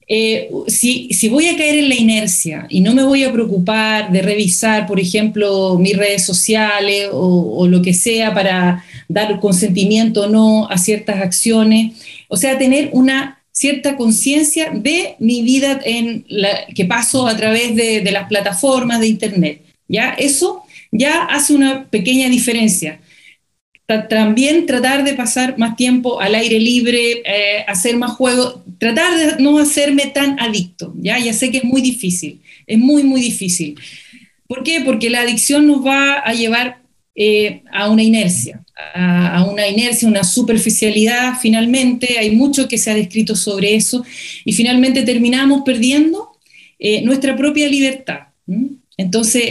Eh, 0.09 0.51
si, 0.67 1.29
voy 1.29 1.47
a 1.49 1.57
caer 1.57 1.79
en 1.79 1.89
la 1.89 1.95
inercia 1.95 2.67
y 2.69 2.81
no 2.81 2.95
me 2.95 3.03
voy 3.03 3.25
a 3.25 3.33
preocupar 3.33 4.13
de 4.13 4.23
revisar, 4.23 4.87
por 4.87 5.01
ejemplo, 5.01 5.79
mis 5.79 5.97
redes 5.97 6.25
sociales 6.25 7.09
o 7.13 7.67
lo 7.67 7.83
que 7.83 7.95
sea 7.95 8.35
para 8.35 8.85
dar 9.13 9.41
consentimiento 9.41 10.23
o 10.23 10.29
no 10.29 10.69
a 10.71 10.79
ciertas 10.79 11.21
acciones, 11.21 11.95
o 12.29 12.37
sea, 12.37 12.59
tener 12.59 12.91
una 12.93 13.43
cierta 13.53 13.97
conciencia 13.97 14.71
de 14.71 15.15
mi 15.19 15.43
vida 15.43 15.79
en 15.85 16.25
la, 16.29 16.67
que 16.75 16.87
paso 16.87 17.27
a 17.27 17.37
través 17.37 17.77
de, 17.77 18.03
las 18.11 18.27
plataformas 18.27 19.01
de 19.01 19.09
Internet. 19.09 19.63
¿ya? 19.87 20.11
Eso 20.15 20.65
ya 20.91 21.25
hace 21.25 21.55
una 21.55 21.89
pequeña 21.91 22.29
diferencia. 22.29 23.01
También 24.09 24.65
tratar 24.65 25.05
de 25.05 25.13
pasar 25.13 25.59
más 25.59 25.77
tiempo 25.77 26.19
al 26.19 26.35
aire 26.35 26.59
libre, 26.59 27.23
eh, 27.27 27.65
hacer 27.69 27.97
más 27.99 28.13
juegos, 28.13 28.61
tratar 28.79 29.19
de 29.19 29.43
no 29.43 29.59
hacerme 29.59 30.07
tan 30.07 30.41
adicto. 30.41 30.95
¿ya? 30.97 31.19
ya 31.19 31.35
sé 31.35 31.51
que 31.51 31.59
es 31.59 31.65
muy 31.65 31.83
difícil, 31.83 32.41
es 32.67 32.79
muy, 32.79 33.03
muy 33.03 33.21
difícil. 33.21 33.79
¿Por 34.47 34.63
qué? 34.63 34.81
Porque 34.81 35.11
la 35.11 35.21
adicción 35.21 35.67
nos 35.67 35.85
va 35.85 36.15
a 36.15 36.33
llevar 36.33 36.82
eh, 37.15 37.63
a 37.71 37.91
una 37.91 38.03
inercia, 38.03 38.65
a, 38.95 39.45
una 39.45 39.69
inercia, 39.69 40.09
una 40.09 40.25
superficialidad 40.25 41.35
finalmente, 41.41 42.19
hay 42.19 42.31
mucho 42.31 42.69
que 42.69 42.79
se 42.79 42.91
ha 42.91 42.95
descrito 42.95 43.37
sobre 43.37 43.75
eso, 43.75 44.03
y 44.47 44.55
finalmente 44.55 45.03
terminamos 45.03 45.61
perdiendo 45.63 46.31
eh, 46.79 47.03
nuestra 47.03 47.37
propia 47.37 47.69
libertad. 47.69 48.21
Entonces, 48.97 49.43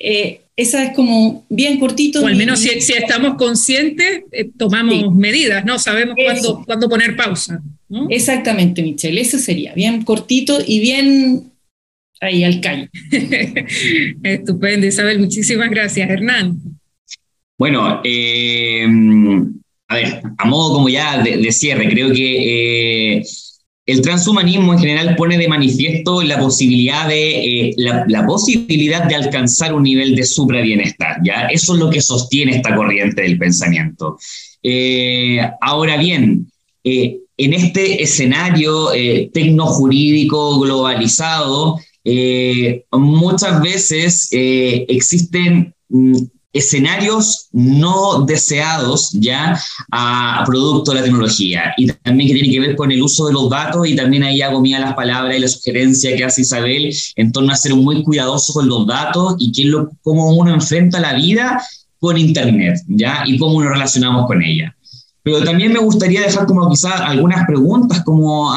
eh, 0.00 0.40
esa 0.56 0.82
es 0.84 0.94
como 0.94 1.44
bien 1.50 1.78
cortito. 1.78 2.22
O 2.22 2.26
al 2.26 2.36
menos 2.36 2.60
si, 2.60 2.70
estamos 2.70 3.34
conscientes, 3.36 4.22
tomamos 4.56 5.14
medidas, 5.14 5.64
¿no? 5.66 5.78
Sabemos 5.78 6.16
cuándo, 6.24 6.62
cuándo, 6.64 6.88
poner 6.88 7.16
pausa. 7.16 7.62
Exactamente, 8.08 8.82
Michelle, 8.82 9.20
eso 9.20 9.38
sería, 9.38 9.74
bien 9.74 10.04
cortito 10.04 10.58
y 10.66 10.80
bien 10.80 11.52
ahí 12.18 12.44
al 12.44 12.62
calle. 12.62 12.88
Estupendo, 14.22 14.86
Isabel, 14.86 15.18
muchísimas 15.18 15.68
gracias. 15.68 16.08
Hernán. 16.08 16.79
Bueno, 17.60 18.00
eh, 18.04 18.86
a 19.88 19.94
ver, 19.94 20.22
a 20.38 20.44
modo 20.46 20.72
como 20.72 20.88
ya 20.88 21.22
de, 21.22 21.52
cierre, 21.52 21.90
creo 21.90 22.10
que 22.10 23.18
eh, 23.18 23.22
el 23.84 24.00
transhumanismo 24.00 24.72
en 24.72 24.78
general 24.78 25.14
pone 25.14 25.36
de 25.36 25.46
manifiesto 25.46 26.22
la 26.22 26.38
posibilidad 26.38 27.06
de, 27.06 27.68
eh, 27.68 27.74
la, 27.76 28.26
posibilidad 28.26 29.04
de 29.06 29.14
alcanzar 29.14 29.74
un 29.74 29.82
nivel 29.82 30.16
de 30.16 30.24
suprabienestar, 30.24 31.18
¿ya? 31.22 31.48
Eso 31.48 31.74
es 31.74 31.80
lo 31.80 31.90
que 31.90 32.00
sostiene 32.00 32.56
esta 32.56 32.74
corriente 32.74 33.20
del 33.20 33.36
pensamiento. 33.36 34.16
ahora 35.60 35.98
bien, 35.98 36.50
en 36.82 37.52
este 37.52 38.02
escenario 38.02 38.88
tecnojurídico 39.34 40.60
globalizado, 40.60 41.78
muchas 42.90 43.60
veces 43.60 44.28
existen 44.30 45.74
mm, 45.90 46.16
escenarios 46.52 47.48
no 47.52 48.24
deseados 48.24 49.10
ya 49.12 49.60
a, 49.92 50.42
producto 50.46 50.90
de 50.90 50.98
la 50.98 51.04
tecnología 51.04 51.74
y 51.76 51.86
también 51.86 52.28
que 52.28 52.34
tiene 52.34 52.50
que 52.50 52.60
ver 52.60 52.76
con 52.76 52.90
el 52.90 53.02
uso 53.02 53.26
de 53.26 53.32
los 53.32 53.48
datos 53.48 53.86
y 53.86 53.94
también 53.94 54.24
ahí 54.24 54.42
hago 54.42 54.60
mía 54.60 54.80
las 54.80 54.94
palabras 54.94 55.36
y 55.36 55.40
la 55.40 55.48
sugerencia 55.48 56.16
que 56.16 56.24
hace 56.24 56.42
Isabel 56.42 56.94
en 57.16 57.32
torno 57.32 57.52
a 57.52 57.56
ser 57.56 57.74
muy 57.74 58.02
cuidadoso 58.02 58.52
con 58.52 58.68
los 58.68 58.86
datos 58.86 59.36
y 59.38 59.52
qué 59.52 59.64
lo, 59.64 59.90
cómo 60.02 60.34
uno 60.34 60.52
enfrenta 60.52 60.98
la 60.98 61.14
vida 61.14 61.62
con 62.00 62.16
Internet, 62.16 62.80
¿ya? 62.88 63.22
Y 63.26 63.38
cómo 63.38 63.62
nos 63.62 63.72
relacionamos 63.72 64.26
con 64.26 64.42
ella. 64.42 64.74
Pero 65.22 65.44
también 65.44 65.72
me 65.72 65.80
gustaría 65.80 66.22
dejar 66.22 66.46
como 66.46 66.70
quizás 66.70 67.00
algunas 67.00 67.46
preguntas 67.46 68.02
como 68.04 68.52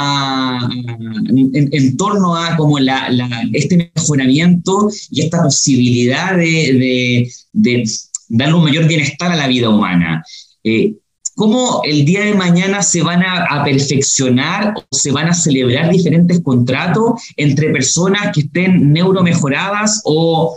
en, 0.70 1.98
torno 1.98 2.36
a 2.36 2.56
como 2.56 2.80
la, 2.80 3.10
este 3.52 3.92
mejoramiento 3.96 4.90
y 5.12 5.22
esta 5.22 5.44
posibilidad 5.44 6.38
de, 6.38 7.30
de, 7.52 7.90
darle 8.30 8.56
un 8.56 8.64
mayor 8.64 8.88
bienestar 8.88 9.32
a 9.32 9.36
la 9.36 9.48
vida 9.48 9.70
humana. 9.70 10.24
Eh, 10.64 10.96
¿Cómo 11.36 11.82
el 11.84 12.06
día 12.06 12.26
de 12.26 12.36
mañana 12.36 12.84
se 12.84 13.02
van 13.02 13.24
a, 13.24 13.64
perfeccionar 13.64 14.76
o 14.78 14.96
se 14.96 15.12
van 15.12 15.30
a 15.30 15.34
celebrar 15.34 15.90
diferentes 15.90 16.40
contratos 16.42 17.24
entre 17.38 17.72
personas 17.72 18.32
que 18.34 18.42
estén 18.42 18.94
neuromejoradas 18.94 20.02
o 20.06 20.56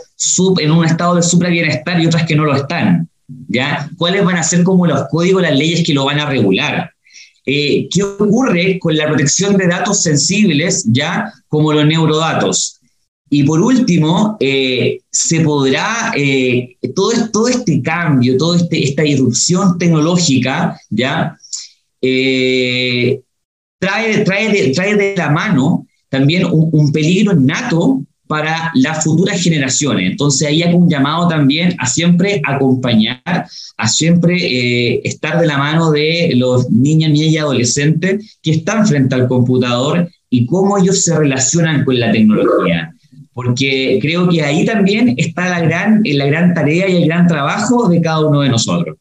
en 0.59 0.71
un 0.71 0.85
estado 0.85 1.15
de 1.15 1.23
supra 1.23 1.49
bienestar 1.49 1.99
y 1.99 2.05
otras 2.05 2.25
que 2.27 2.35
no 2.35 2.45
lo 2.45 2.55
están? 2.55 3.09
¿Ya? 3.27 3.89
¿Cuáles 3.97 4.23
van 4.23 4.37
a 4.37 4.43
ser 4.43 4.63
como 4.63 4.87
los 4.87 5.07
códigos, 5.09 5.41
las 5.41 5.57
leyes 5.57 5.83
que 5.85 5.93
lo 5.93 6.05
van 6.05 6.19
a 6.19 6.29
regular? 6.29 6.91
Eh, 7.45 7.87
¿Qué 7.89 8.03
ocurre 8.03 8.77
con 8.79 8.95
la 8.95 9.07
protección 9.07 9.55
de 9.55 9.67
datos 9.67 10.03
sensibles, 10.03 10.85
ya 10.91 11.31
como 11.47 11.71
los 11.71 11.85
neurodatos? 11.85 12.79
Y 13.29 13.43
por 13.43 13.61
último, 13.61 14.37
eh, 14.39 14.99
se 15.11 15.41
podrá, 15.41 16.13
eh, 16.15 16.77
todo, 16.95 17.47
este 17.47 17.81
cambio, 17.81 18.37
toda 18.37 18.57
este, 18.57 18.83
esta 18.83 19.05
irrupción 19.05 19.77
tecnológica, 19.77 20.79
¿ya? 20.89 21.37
trae, 21.99 23.23
trae, 23.79 24.51
de, 24.51 24.71
trae 24.73 24.95
de 24.95 25.15
la 25.17 25.29
mano 25.29 25.87
también 26.09 26.45
un, 26.45 26.69
un 26.71 26.91
peligro 26.91 27.33
innato 27.33 28.01
para 28.27 28.71
las 28.75 29.03
futuras 29.03 29.41
generaciones. 29.41 30.11
Entonces 30.11 30.47
ahí 30.47 30.61
hay 30.61 30.73
un 30.73 30.89
llamado 30.89 31.27
también 31.27 31.75
a 31.79 31.87
siempre 31.87 32.41
acompañar, 32.45 33.21
a 33.77 33.87
siempre 33.87 34.35
eh, 34.37 35.01
estar 35.03 35.39
de 35.39 35.47
la 35.47 35.57
mano 35.57 35.91
de 35.91 36.31
los 36.35 36.69
niños, 36.69 37.11
niñas 37.11 37.31
y 37.31 37.37
adolescentes 37.37 38.37
que 38.41 38.51
están 38.51 38.85
frente 38.85 39.15
al 39.15 39.27
computador 39.27 40.09
y 40.29 40.45
cómo 40.45 40.77
ellos 40.77 41.03
se 41.03 41.17
relacionan 41.17 41.85
con 41.85 41.99
la 41.99 42.11
tecnología. 42.11 42.93
Porque 43.33 43.99
creo 44.01 44.27
que 44.27 44.41
ahí 44.41 44.65
también 44.65 45.13
está 45.17 45.47
la 45.49 45.61
gran, 45.61 46.01
la 46.03 46.25
gran 46.25 46.53
tarea 46.53 46.89
y 46.89 46.97
el 46.97 47.05
gran 47.07 47.27
trabajo 47.27 47.87
de 47.87 48.01
cada 48.01 48.25
uno 48.25 48.41
de 48.41 48.49
nosotros 48.49 48.97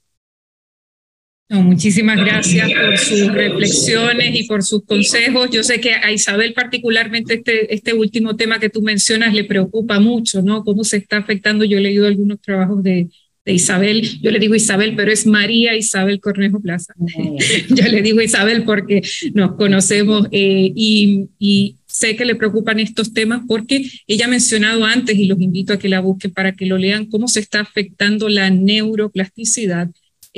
muchísimas 1.49 2.19
gracias 2.19 2.71
por 2.73 2.99
sus 2.99 3.33
reflexiones 3.33 4.35
y 4.35 4.45
por 4.45 4.63
sus 4.63 4.85
consejos. 4.85 5.49
Yo 5.51 5.63
sé 5.63 5.81
que 5.81 5.95
a 5.95 6.11
Isabel 6.11 6.53
particularmente 6.53 7.35
este, 7.35 7.73
este 7.73 7.95
último 7.95 8.37
tema 8.37 8.59
que 8.59 8.71
tú 8.71 8.83
mencionas 8.83 9.33
le 9.33 9.45
preocupa 9.45 10.01
mucho, 10.01 10.43
¿no? 10.43 10.65
Cómo 10.65 10.83
se 10.85 10.97
está 10.97 11.19
afectando. 11.19 11.65
Yo 11.65 11.79
he 11.79 11.83
leído 11.83 12.07
algunos 12.07 12.41
trabajos 12.41 12.83
de, 12.83 13.09
de 13.45 13.53
Isabel. 13.53 14.03
Yo 14.21 14.33
le 14.33 14.41
digo 14.41 14.57
Isabel, 14.57 14.95
pero 14.97 15.13
es 15.13 15.25
María 15.25 15.77
Isabel 15.77 16.21
Cornejo 16.21 16.61
Plaza. 16.61 16.95
Yo 17.69 17.85
le 17.89 18.03
digo 18.03 18.21
Isabel 18.21 18.65
porque 18.65 19.03
nos 19.35 19.55
conocemos 19.55 20.27
eh, 20.33 20.73
y, 20.75 21.29
y 21.39 21.77
sé 21.87 22.17
que 22.17 22.25
le 22.25 22.35
preocupan 22.35 22.81
estos 22.81 23.15
temas 23.15 23.43
porque 23.47 23.89
ella 24.09 24.27
ha 24.27 24.29
mencionado 24.29 24.85
antes, 24.85 25.17
y 25.17 25.27
los 25.27 25.41
invito 25.41 25.73
a 25.73 25.79
que 25.79 25.89
la 25.89 26.01
busquen 26.01 26.33
para 26.33 26.53
que 26.53 26.67
lo 26.67 26.77
lean, 26.77 27.07
cómo 27.07 27.29
se 27.29 27.41
está 27.41 27.61
afectando 27.61 28.29
la 28.29 28.51
neuroplasticidad 28.51 29.89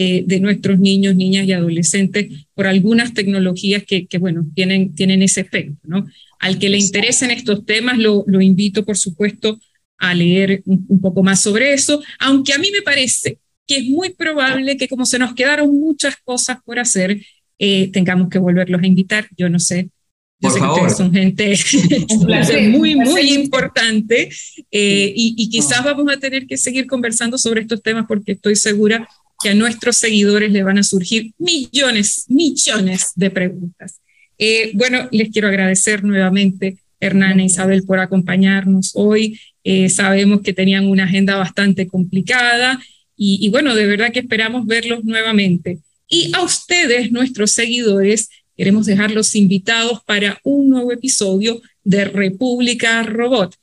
eh, 0.01 0.23
de 0.25 0.39
nuestros 0.39 0.79
niños, 0.79 1.17
niñas 1.17 1.45
y 1.45 1.53
adolescentes 1.53 2.29
por 2.55 2.69
algunas 2.69 3.15
tecnologías 3.15 3.83
que, 3.83 4.07
que, 4.07 4.19
bueno, 4.19 4.47
tienen, 4.55 4.95
tienen 4.95 5.23
ese 5.23 5.41
efecto, 5.41 5.77
¿no? 5.83 6.07
Al 6.39 6.61
que 6.61 6.69
le 6.69 6.79
interesen 6.79 7.33
estos 7.33 7.67
temas, 7.67 7.99
lo, 7.99 8.23
lo 8.29 8.41
invito, 8.41 8.85
por 8.85 8.97
supuesto, 8.97 9.59
a 9.99 10.15
leer 10.15 10.63
un, 10.67 11.01
poco 11.01 11.25
más 11.25 11.41
sobre 11.41 11.73
eso, 11.73 12.01
aunque 12.21 12.53
a 12.53 12.59
mí 12.59 12.69
me 12.73 12.83
parece 12.83 13.41
que 13.67 13.79
es 13.79 13.87
muy 13.87 14.11
probable 14.11 14.77
que 14.77 14.87
como 14.87 15.05
se 15.05 15.19
nos 15.19 15.35
quedaron 15.35 15.77
muchas 15.77 16.15
cosas 16.23 16.59
por 16.65 16.79
hacer, 16.79 17.21
eh, 17.59 17.91
tengamos 17.91 18.29
que 18.29 18.39
volverlos 18.39 18.81
a 18.81 18.87
invitar. 18.87 19.27
Yo 19.37 19.49
no 19.49 19.59
sé, 19.59 19.91
yo 20.39 20.51
sé 20.51 20.61
que 20.61 20.65
ustedes 20.65 20.97
son 20.97 21.13
gente 21.13 21.59
muy, 22.71 22.95
muy 22.95 23.33
importante 23.33 24.29
eh, 24.71 25.13
y, 25.17 25.35
y, 25.37 25.49
quizás 25.49 25.83
vamos 25.83 26.07
a 26.09 26.21
tener 26.21 26.47
que 26.47 26.57
seguir 26.57 26.87
conversando 26.87 27.37
sobre 27.37 27.63
estos 27.63 27.83
temas 27.83 28.05
porque 28.07 28.33
estoy 28.33 28.55
segura 28.55 29.09
que 29.43 29.51
a 29.51 29.55
nuestros 29.55 29.97
seguidores 29.97 30.51
le 30.51 30.63
van 30.63 30.79
a 30.79 30.83
surgir 30.83 31.33
millones, 31.39 32.25
millones 32.29 33.13
de 33.15 33.31
preguntas. 33.31 34.01
Eh, 34.39 34.73
bueno, 34.75 35.09
les 35.11 35.31
quiero 35.31 35.49
agradecer 35.49 36.05
nuevamente, 36.05 36.79
Hernán 37.01 37.41
e 37.41 37.45
Isabel, 37.45 37.85
por 37.85 37.99
acompañarnos 37.99 38.93
hoy. 38.95 39.39
Eh, 39.65 39.89
sabemos 39.89 40.41
que 40.43 40.53
tenían 40.53 40.87
una 40.87 41.05
agenda 41.05 41.37
bastante 41.37 41.87
complicada 41.87 42.81
y, 43.17 43.39
y 43.41 43.49
bueno, 43.51 43.75
de 43.75 43.87
verdad 43.87 44.13
que 44.13 44.21
esperamos 44.21 44.67
verlos 44.67 45.05
nuevamente. 45.05 45.79
Y 46.09 46.33
a 46.35 46.43
ustedes, 46.43 47.13
nuestros 47.13 47.53
seguidores, 47.53 48.31
queremos 48.57 48.87
dejarlos 48.87 49.35
invitados 49.35 50.01
para 50.05 50.41
un 50.43 50.69
nuevo 50.69 50.93
episodio 50.93 51.61
de 51.85 52.05
República 52.05 53.03
Robot 53.03 53.55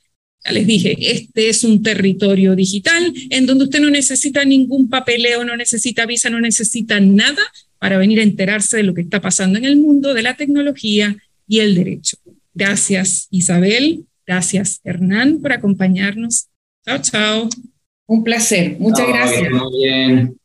les 0.52 0.66
dije, 0.66 0.96
este 0.98 1.48
es 1.48 1.64
un 1.64 1.82
territorio 1.82 2.54
digital 2.54 3.12
en 3.30 3.46
donde 3.46 3.64
usted 3.64 3.80
no 3.80 3.90
necesita 3.90 4.44
ningún 4.44 4.88
papeleo, 4.88 5.44
no 5.44 5.56
necesita 5.56 6.06
visa, 6.06 6.30
no 6.30 6.40
necesita 6.40 7.00
nada 7.00 7.42
para 7.78 7.98
venir 7.98 8.20
a 8.20 8.22
enterarse 8.22 8.78
de 8.78 8.82
lo 8.82 8.94
que 8.94 9.02
está 9.02 9.20
pasando 9.20 9.58
en 9.58 9.64
el 9.64 9.76
mundo 9.76 10.14
de 10.14 10.22
la 10.22 10.36
tecnología 10.36 11.16
y 11.46 11.60
el 11.60 11.74
derecho. 11.74 12.16
Gracias 12.54 13.28
Isabel, 13.30 14.04
gracias 14.26 14.80
Hernán 14.84 15.40
por 15.40 15.52
acompañarnos. 15.52 16.46
Chao, 16.84 16.98
chao. 17.02 17.48
Un 18.06 18.22
placer, 18.22 18.76
muchas 18.78 19.08
gracias. 19.08 19.50
Muy 19.50 19.84
bien. 19.84 20.36